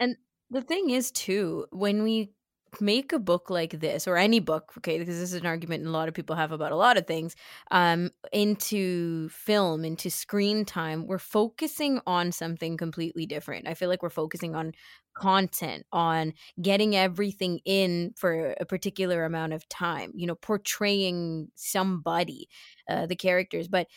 and 0.00 0.16
the 0.50 0.62
thing 0.62 0.90
is 0.90 1.10
too, 1.10 1.66
when 1.70 2.02
we 2.02 2.32
make 2.80 3.12
a 3.12 3.18
book 3.18 3.50
like 3.50 3.80
this 3.80 4.06
or 4.06 4.16
any 4.16 4.40
book 4.40 4.72
okay 4.76 4.98
because 4.98 5.18
this 5.18 5.32
is 5.32 5.40
an 5.40 5.46
argument 5.46 5.86
a 5.86 5.90
lot 5.90 6.08
of 6.08 6.14
people 6.14 6.36
have 6.36 6.52
about 6.52 6.72
a 6.72 6.76
lot 6.76 6.96
of 6.96 7.06
things 7.06 7.34
um 7.70 8.10
into 8.32 9.28
film 9.30 9.84
into 9.84 10.10
screen 10.10 10.64
time 10.64 11.06
we're 11.06 11.18
focusing 11.18 12.00
on 12.06 12.30
something 12.30 12.76
completely 12.76 13.26
different 13.26 13.66
i 13.66 13.74
feel 13.74 13.88
like 13.88 14.02
we're 14.02 14.10
focusing 14.10 14.54
on 14.54 14.72
content 15.14 15.84
on 15.92 16.32
getting 16.62 16.94
everything 16.94 17.58
in 17.64 18.12
for 18.16 18.54
a 18.60 18.64
particular 18.64 19.24
amount 19.24 19.52
of 19.52 19.68
time 19.68 20.12
you 20.14 20.26
know 20.26 20.36
portraying 20.36 21.48
somebody 21.54 22.48
uh, 22.88 23.06
the 23.06 23.16
characters 23.16 23.66
but 23.66 23.88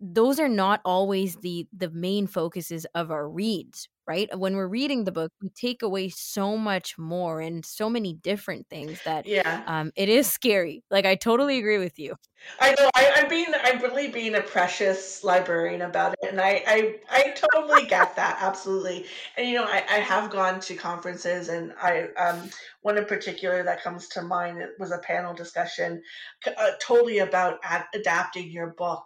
those 0.00 0.38
are 0.38 0.48
not 0.48 0.80
always 0.84 1.36
the 1.36 1.66
the 1.76 1.90
main 1.90 2.26
focuses 2.26 2.86
of 2.94 3.10
our 3.10 3.28
reads 3.28 3.88
right? 4.10 4.36
When 4.36 4.56
we're 4.56 4.66
reading 4.66 5.04
the 5.04 5.12
book 5.12 5.30
we 5.40 5.50
take 5.50 5.82
away 5.82 6.08
so 6.08 6.56
much 6.56 6.98
more 6.98 7.40
and 7.40 7.64
so 7.64 7.88
many 7.88 8.14
different 8.14 8.66
things 8.68 9.00
that 9.04 9.24
yeah. 9.24 9.62
um 9.68 9.92
it 9.94 10.08
is 10.08 10.26
scary 10.26 10.82
like 10.90 11.06
i 11.06 11.14
totally 11.14 11.58
agree 11.58 11.78
with 11.78 11.96
you. 11.98 12.16
I 12.58 12.70
know 12.70 12.90
I, 12.96 13.12
i'm 13.16 13.28
being 13.28 13.52
i'm 13.62 13.80
really 13.80 14.08
being 14.08 14.34
a 14.34 14.40
precious 14.40 15.22
librarian 15.22 15.82
about 15.82 16.14
it 16.22 16.30
and 16.30 16.40
i 16.40 16.62
i, 16.66 16.96
I 17.10 17.34
totally 17.52 17.86
get 17.86 18.16
that 18.16 18.38
absolutely 18.40 19.04
and 19.36 19.46
you 19.46 19.56
know 19.56 19.64
I, 19.64 19.84
I 19.88 19.98
have 19.98 20.30
gone 20.30 20.58
to 20.60 20.74
conferences 20.74 21.48
and 21.48 21.72
i 21.80 22.08
um 22.18 22.50
one 22.80 22.96
in 22.96 23.04
particular 23.04 23.62
that 23.62 23.82
comes 23.82 24.08
to 24.08 24.22
mind 24.22 24.58
it 24.58 24.70
was 24.78 24.90
a 24.90 24.98
panel 24.98 25.34
discussion 25.34 26.02
uh, 26.46 26.70
totally 26.80 27.18
about 27.18 27.60
ad- 27.62 27.88
adapting 27.94 28.50
your 28.50 28.68
book 28.68 29.04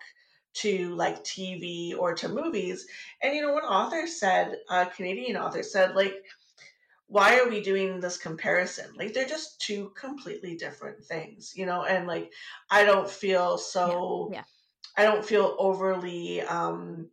to 0.55 0.95
like 0.95 1.25
TV 1.25 1.97
or 1.97 2.15
to 2.15 2.29
movies. 2.29 2.87
And 3.23 3.35
you 3.35 3.43
know, 3.43 3.53
one 3.53 3.65
author 3.65 4.07
said, 4.07 4.57
a 4.71 4.87
Canadian 4.87 5.37
author 5.37 5.63
said, 5.63 5.95
like, 5.95 6.15
why 7.07 7.39
are 7.39 7.49
we 7.49 7.61
doing 7.61 8.01
this 8.01 8.17
comparison? 8.17 8.87
Like, 8.97 9.13
they're 9.13 9.27
just 9.27 9.61
two 9.61 9.93
completely 9.97 10.57
different 10.57 11.05
things, 11.05 11.53
you 11.55 11.67
know? 11.67 11.85
And 11.85 12.07
like, 12.07 12.33
I 12.71 12.85
don't 12.85 13.09
feel 13.09 13.59
so, 13.59 14.31
yeah, 14.33 14.39
yeah. 14.39 14.45
I 14.97 15.03
don't 15.03 15.25
feel 15.25 15.57
overly, 15.59 16.41
um, 16.43 17.09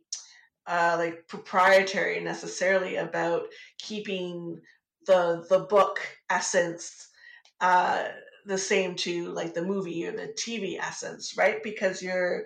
uh, 0.66 0.94
like 0.98 1.26
proprietary 1.26 2.20
necessarily 2.20 2.96
about 2.96 3.42
keeping 3.78 4.60
the 5.06 5.44
the 5.48 5.60
book 5.60 5.98
essence 6.30 7.08
uh, 7.60 8.04
the 8.46 8.58
same 8.58 8.94
to 8.94 9.28
like 9.30 9.54
the 9.54 9.64
movie 9.64 10.06
or 10.06 10.12
the 10.12 10.32
TV 10.38 10.78
essence, 10.78 11.36
right? 11.36 11.62
Because 11.62 12.02
you're 12.02 12.44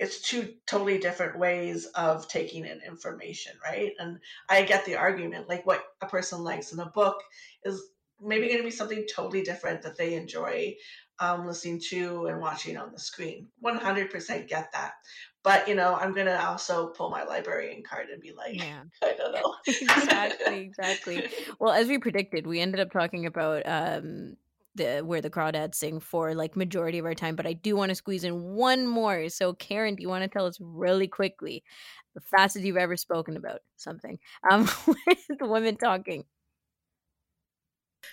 it's 0.00 0.22
two 0.22 0.54
totally 0.66 0.98
different 0.98 1.38
ways 1.38 1.84
of 1.94 2.26
taking 2.26 2.64
in 2.64 2.80
information, 2.80 3.52
right? 3.62 3.92
And 3.98 4.18
I 4.48 4.62
get 4.62 4.86
the 4.86 4.96
argument, 4.96 5.48
like 5.48 5.66
what 5.66 5.84
a 6.00 6.06
person 6.06 6.42
likes 6.42 6.72
in 6.72 6.80
a 6.80 6.86
book 6.86 7.22
is 7.64 7.82
maybe 8.18 8.46
going 8.46 8.58
to 8.58 8.64
be 8.64 8.70
something 8.70 9.04
totally 9.14 9.42
different 9.42 9.82
that 9.82 9.98
they 9.98 10.14
enjoy 10.14 10.74
um, 11.18 11.46
listening 11.46 11.82
to 11.90 12.26
and 12.26 12.40
watching 12.40 12.78
on 12.78 12.92
the 12.92 12.98
screen. 12.98 13.48
100% 13.62 14.48
get 14.48 14.72
that. 14.72 14.92
But, 15.42 15.68
you 15.68 15.74
know, 15.74 15.94
I'm 15.94 16.14
going 16.14 16.26
to 16.26 16.46
also 16.46 16.88
pull 16.88 17.10
my 17.10 17.24
librarian 17.24 17.82
card 17.82 18.08
and 18.08 18.22
be 18.22 18.32
like, 18.32 18.56
yeah. 18.56 18.80
I 19.02 19.12
don't 19.18 19.34
know. 19.34 19.54
exactly, 19.66 20.60
exactly. 20.60 21.28
Well, 21.58 21.72
as 21.72 21.88
we 21.88 21.98
predicted, 21.98 22.46
we 22.46 22.60
ended 22.60 22.80
up 22.80 22.90
talking 22.90 23.26
about 23.26 23.64
um, 23.66 24.36
the 24.80 25.02
where 25.04 25.20
the 25.20 25.30
crawdads 25.30 25.74
sing 25.76 26.00
for 26.00 26.34
like 26.34 26.56
majority 26.56 26.98
of 26.98 27.04
our 27.04 27.14
time 27.14 27.36
but 27.36 27.46
i 27.46 27.52
do 27.52 27.76
want 27.76 27.90
to 27.90 27.94
squeeze 27.94 28.24
in 28.24 28.42
one 28.54 28.86
more. 28.86 29.28
So 29.28 29.52
karen 29.54 29.94
do 29.94 30.02
you 30.02 30.08
want 30.08 30.24
to 30.24 30.28
tell 30.28 30.46
us 30.46 30.58
really 30.60 31.08
quickly 31.08 31.62
the 32.14 32.20
fastest 32.20 32.64
you've 32.64 32.76
ever 32.76 32.96
spoken 32.96 33.36
about 33.36 33.60
something 33.76 34.18
um 34.50 34.68
with 34.86 35.26
the 35.38 35.46
women 35.46 35.76
talking 35.76 36.24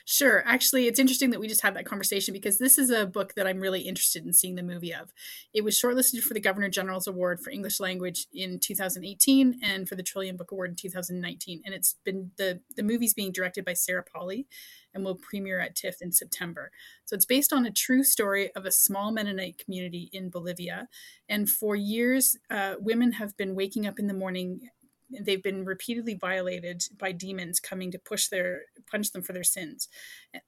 Sure. 0.09 0.41
Actually, 0.45 0.87
it's 0.87 1.01
interesting 1.01 1.31
that 1.31 1.39
we 1.41 1.49
just 1.49 1.61
had 1.61 1.75
that 1.75 1.85
conversation 1.85 2.31
because 2.31 2.59
this 2.59 2.77
is 2.77 2.89
a 2.89 3.05
book 3.05 3.33
that 3.35 3.45
I'm 3.45 3.59
really 3.59 3.81
interested 3.81 4.25
in 4.25 4.31
seeing 4.31 4.55
the 4.55 4.63
movie 4.63 4.93
of. 4.93 5.11
It 5.53 5.65
was 5.65 5.75
shortlisted 5.77 6.21
for 6.23 6.33
the 6.33 6.39
Governor 6.39 6.69
General's 6.69 7.07
Award 7.07 7.41
for 7.41 7.49
English 7.49 7.81
Language 7.81 8.25
in 8.33 8.57
2018 8.57 9.59
and 9.61 9.87
for 9.89 9.95
the 9.95 10.03
Trillium 10.03 10.37
Book 10.37 10.53
Award 10.53 10.69
in 10.69 10.75
2019. 10.77 11.61
And 11.65 11.75
it's 11.75 11.97
been 12.05 12.31
the 12.37 12.61
the 12.77 12.83
movie's 12.83 13.13
being 13.13 13.33
directed 13.33 13.65
by 13.65 13.73
Sarah 13.73 14.01
Polley 14.01 14.47
and 14.93 15.03
will 15.03 15.15
premiere 15.15 15.59
at 15.59 15.75
TIFF 15.75 16.01
in 16.01 16.13
September. 16.13 16.71
So 17.03 17.15
it's 17.15 17.25
based 17.25 17.51
on 17.51 17.65
a 17.65 17.71
true 17.71 18.03
story 18.03 18.49
of 18.55 18.65
a 18.65 18.71
small 18.71 19.11
Mennonite 19.11 19.57
community 19.57 20.09
in 20.13 20.29
Bolivia. 20.29 20.87
And 21.27 21.49
for 21.49 21.75
years, 21.75 22.37
uh, 22.49 22.75
women 22.79 23.11
have 23.13 23.35
been 23.35 23.55
waking 23.55 23.85
up 23.85 23.99
in 23.99 24.07
the 24.07 24.13
morning 24.13 24.69
they've 25.09 25.43
been 25.43 25.65
repeatedly 25.65 26.15
violated 26.15 26.83
by 26.97 27.11
demons 27.11 27.59
coming 27.59 27.91
to 27.91 27.99
push 27.99 28.27
their 28.27 28.61
punish 28.89 29.09
them 29.09 29.21
for 29.21 29.33
their 29.33 29.43
sins. 29.43 29.87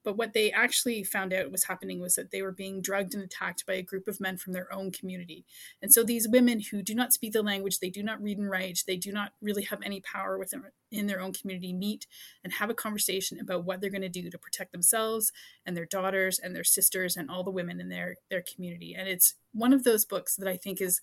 But 0.04 0.18
what 0.18 0.34
they 0.34 0.52
actually 0.52 1.04
found 1.04 1.34
out 1.34 1.52
was 1.52 1.64
happening 1.64 2.00
was 2.00 2.16
that 2.16 2.32
they 2.32 2.42
were 2.42 2.52
being 2.52 2.82
drugged 2.82 3.14
and 3.14 3.24
attacked 3.24 3.66
by 3.66 3.74
a 3.74 3.82
group 3.82 4.08
of 4.08 4.20
men 4.20 4.38
from 4.38 4.54
their 4.54 4.72
own 4.74 4.92
community. 4.92 5.46
And 5.82 5.94
so 5.94 6.04
these 6.04 6.28
women 6.28 6.60
who 6.60 6.82
do 6.82 6.94
not 6.94 7.14
speak 7.14 7.34
the 7.34 7.42
language 7.42 7.80
they 7.80 7.90
do 7.90 8.04
not 8.04 8.22
read 8.22 8.38
and 8.38 8.50
write 8.50 8.84
they 8.88 8.98
do 8.98 9.12
not 9.12 9.34
really 9.42 9.64
have 9.64 9.82
any 9.84 10.02
power 10.02 10.38
within 10.38 10.64
in 10.92 11.08
their 11.08 11.22
own 11.22 11.34
community 11.34 11.72
meet 11.72 12.08
and 12.44 12.54
have 12.54 12.70
a 12.70 12.74
conversation 12.74 13.40
about 13.40 13.64
what 13.64 13.80
they're 13.80 13.90
going 13.90 14.02
to 14.02 14.10
do 14.10 14.30
to 14.30 14.38
protect 14.38 14.72
themselves 14.72 15.32
and 15.66 15.78
their 15.78 15.86
daughters 15.86 16.40
and 16.40 16.56
their 16.56 16.64
sisters 16.64 17.16
and 17.16 17.30
all 17.30 17.44
the 17.44 17.52
women 17.52 17.80
in 17.80 17.90
their 17.90 18.18
their 18.30 18.44
community. 18.44 18.96
And 18.98 19.08
it's 19.08 19.36
one 19.54 19.74
of 19.74 19.84
those 19.84 20.06
books 20.06 20.36
that 20.36 20.48
i 20.48 20.58
think 20.58 20.82
is 20.82 21.00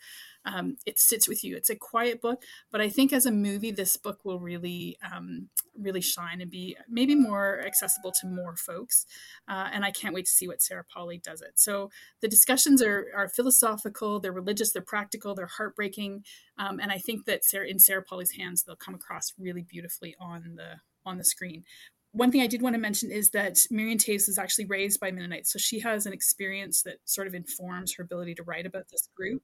um, 0.49 0.77
it 0.87 1.01
sits 1.01 1.29
with 1.29 1.43
you. 1.43 1.57
It's 1.57 1.71
a 1.71 1.77
quiet 1.77 2.21
book 2.21 2.43
but 2.71 2.81
i 2.81 2.89
think 2.89 3.13
as 3.13 3.27
a 3.27 3.33
movie 3.33 3.71
this 3.71 3.97
book 3.97 4.21
will 4.25 4.39
really 4.39 4.97
um, 5.13 5.49
really 5.79 6.01
shine 6.01 6.41
and 6.41 6.51
be 6.51 6.77
maybe 6.89 7.15
more 7.15 7.61
accessible 7.67 8.13
to 8.21 8.27
more 8.27 8.57
folks 8.57 9.07
uh, 9.49 9.69
and 9.73 9.85
i 9.85 9.91
can't 9.91 10.15
wait 10.15 10.27
to 10.27 10.31
see 10.31 10.47
what 10.47 10.63
sarah 10.63 10.85
polley 10.85 11.19
does 11.19 11.41
it. 11.41 11.53
So 11.57 11.91
the 12.21 12.29
discussions 12.29 12.83
are, 12.83 13.07
are 13.15 13.29
philosophical 13.29 14.21
they're 14.21 14.33
religious 14.33 14.73
they're 14.73 14.83
practical 14.83 15.35
they're 15.35 15.47
heartbreaking 15.47 16.25
um, 16.59 16.79
and 16.81 16.93
i 16.93 16.99
think 16.99 17.27
that 17.27 17.45
sarah, 17.45 17.67
in 17.67 17.79
sarah 17.79 18.03
polley's 18.03 18.33
hands 18.33 18.63
they'll 18.63 18.77
come 18.77 18.95
across 18.95 19.33
really 19.39 19.63
beautifully 19.63 20.15
on 20.21 20.55
the 20.57 20.77
on 21.05 21.19
the 21.19 21.25
screen 21.25 21.65
one 22.17 22.33
thing 22.33 22.41
I 22.41 22.47
did 22.47 22.63
want 22.63 22.75
to 22.75 22.81
mention 22.81 23.11
is 23.11 23.31
that 23.31 23.59
Miriam 23.71 23.99
Toews 23.99 24.27
was 24.27 24.39
actually 24.39 24.65
raised 24.65 24.99
by 25.01 25.11
Mennonites. 25.11 25.53
So 25.53 25.59
she 25.59 25.81
has 25.81 26.07
an 26.07 26.15
experience 26.15 26.83
that 26.83 26.97
sort 27.05 27.27
of 27.27 27.35
informs 27.35 27.95
her 27.95 28.03
ability 28.03 28.35
to 28.37 28.43
write 28.43 28.65
about 28.65 28.89
this 28.91 29.07
group. 29.15 29.43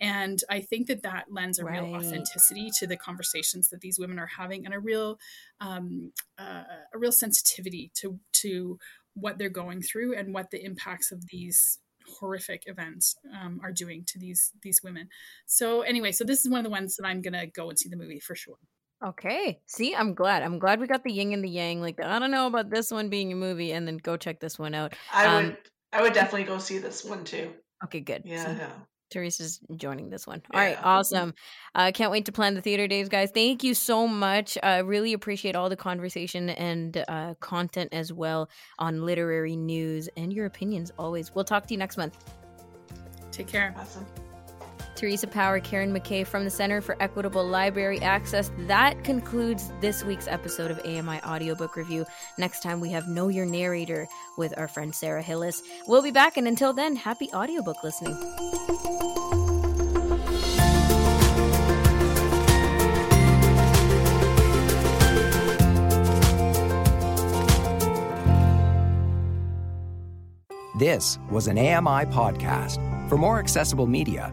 And 0.00 0.40
I 0.50 0.60
think 0.60 0.88
that 0.88 1.04
that 1.04 1.26
lends 1.30 1.60
a 1.60 1.64
right. 1.64 1.80
real 1.80 1.94
authenticity 1.94 2.70
to 2.80 2.88
the 2.88 2.96
conversations 2.96 3.68
that 3.68 3.82
these 3.82 4.00
women 4.00 4.18
are 4.18 4.26
having 4.36 4.64
and 4.64 4.74
a 4.74 4.80
real, 4.80 5.18
um, 5.60 6.12
uh, 6.38 6.64
a 6.92 6.98
real 6.98 7.12
sensitivity 7.12 7.92
to, 8.00 8.18
to 8.32 8.80
what 9.14 9.38
they're 9.38 9.48
going 9.48 9.80
through 9.80 10.16
and 10.16 10.34
what 10.34 10.50
the 10.50 10.64
impacts 10.64 11.12
of 11.12 11.28
these 11.28 11.78
horrific 12.18 12.64
events 12.66 13.14
um, 13.40 13.60
are 13.62 13.70
doing 13.70 14.02
to 14.06 14.18
these 14.18 14.52
these 14.62 14.80
women. 14.82 15.08
So 15.46 15.82
anyway, 15.82 16.10
so 16.12 16.24
this 16.24 16.42
is 16.42 16.50
one 16.50 16.58
of 16.58 16.64
the 16.64 16.70
ones 16.70 16.96
that 16.96 17.06
I'm 17.06 17.20
gonna 17.20 17.46
go 17.46 17.68
and 17.68 17.78
see 17.78 17.90
the 17.90 17.96
movie 17.96 18.18
for 18.18 18.34
sure. 18.34 18.56
Okay. 19.04 19.60
See, 19.66 19.94
I'm 19.94 20.14
glad. 20.14 20.42
I'm 20.42 20.58
glad 20.58 20.80
we 20.80 20.86
got 20.88 21.04
the 21.04 21.12
yin 21.12 21.32
and 21.32 21.44
the 21.44 21.48
yang. 21.48 21.80
Like, 21.80 22.02
I 22.02 22.18
don't 22.18 22.30
know 22.32 22.46
about 22.48 22.68
this 22.70 22.90
one 22.90 23.08
being 23.08 23.32
a 23.32 23.36
movie, 23.36 23.72
and 23.72 23.86
then 23.86 23.96
go 23.98 24.16
check 24.16 24.40
this 24.40 24.58
one 24.58 24.74
out. 24.74 24.94
I 25.12 25.26
Um, 25.26 25.44
would 25.46 25.56
I 25.92 26.02
would 26.02 26.12
definitely 26.12 26.44
go 26.44 26.58
see 26.58 26.78
this 26.78 27.04
one 27.04 27.24
too. 27.24 27.52
Okay, 27.84 28.00
good. 28.00 28.22
Yeah, 28.24 28.44
So 28.44 28.50
yeah. 28.52 28.72
Teresa's 29.10 29.60
joining 29.76 30.10
this 30.10 30.26
one. 30.26 30.42
All 30.52 30.60
right, 30.60 30.72
Yeah. 30.72 30.82
awesome. 30.84 31.32
Uh, 31.74 31.92
can't 31.94 32.10
wait 32.10 32.26
to 32.26 32.32
plan 32.32 32.54
the 32.54 32.60
theater 32.60 32.86
days, 32.88 33.08
guys. 33.08 33.30
Thank 33.32 33.62
you 33.64 33.72
so 33.72 34.06
much. 34.06 34.58
I 34.62 34.78
really 34.78 35.12
appreciate 35.12 35.54
all 35.56 35.68
the 35.68 35.76
conversation 35.76 36.50
and 36.50 37.04
uh, 37.08 37.34
content 37.40 37.90
as 37.92 38.12
well 38.12 38.50
on 38.78 39.06
literary 39.06 39.56
news 39.56 40.08
and 40.16 40.32
your 40.32 40.44
opinions 40.46 40.92
always. 40.98 41.34
We'll 41.34 41.44
talk 41.44 41.66
to 41.68 41.74
you 41.74 41.78
next 41.78 41.96
month. 41.96 42.18
Take 43.30 43.46
care. 43.46 43.74
Awesome. 43.78 44.04
Teresa 44.98 45.28
Power, 45.28 45.60
Karen 45.60 45.94
McKay 45.94 46.26
from 46.26 46.44
the 46.44 46.50
Center 46.50 46.80
for 46.80 46.96
Equitable 47.00 47.46
Library 47.46 48.00
Access. 48.00 48.50
That 48.66 49.04
concludes 49.04 49.70
this 49.80 50.02
week's 50.02 50.26
episode 50.26 50.72
of 50.72 50.80
AMI 50.80 51.20
Audiobook 51.24 51.76
Review. 51.76 52.04
Next 52.36 52.64
time 52.64 52.80
we 52.80 52.90
have 52.90 53.06
Know 53.06 53.28
Your 53.28 53.46
Narrator 53.46 54.08
with 54.36 54.52
our 54.58 54.66
friend 54.66 54.92
Sarah 54.92 55.22
Hillis. 55.22 55.62
We'll 55.86 56.02
be 56.02 56.10
back, 56.10 56.36
and 56.36 56.48
until 56.48 56.72
then, 56.72 56.96
happy 56.96 57.30
audiobook 57.32 57.84
listening. 57.84 58.16
This 70.76 71.18
was 71.30 71.46
an 71.46 71.56
AMI 71.58 72.06
podcast. 72.06 72.78
For 73.08 73.16
more 73.16 73.38
accessible 73.38 73.86
media, 73.86 74.32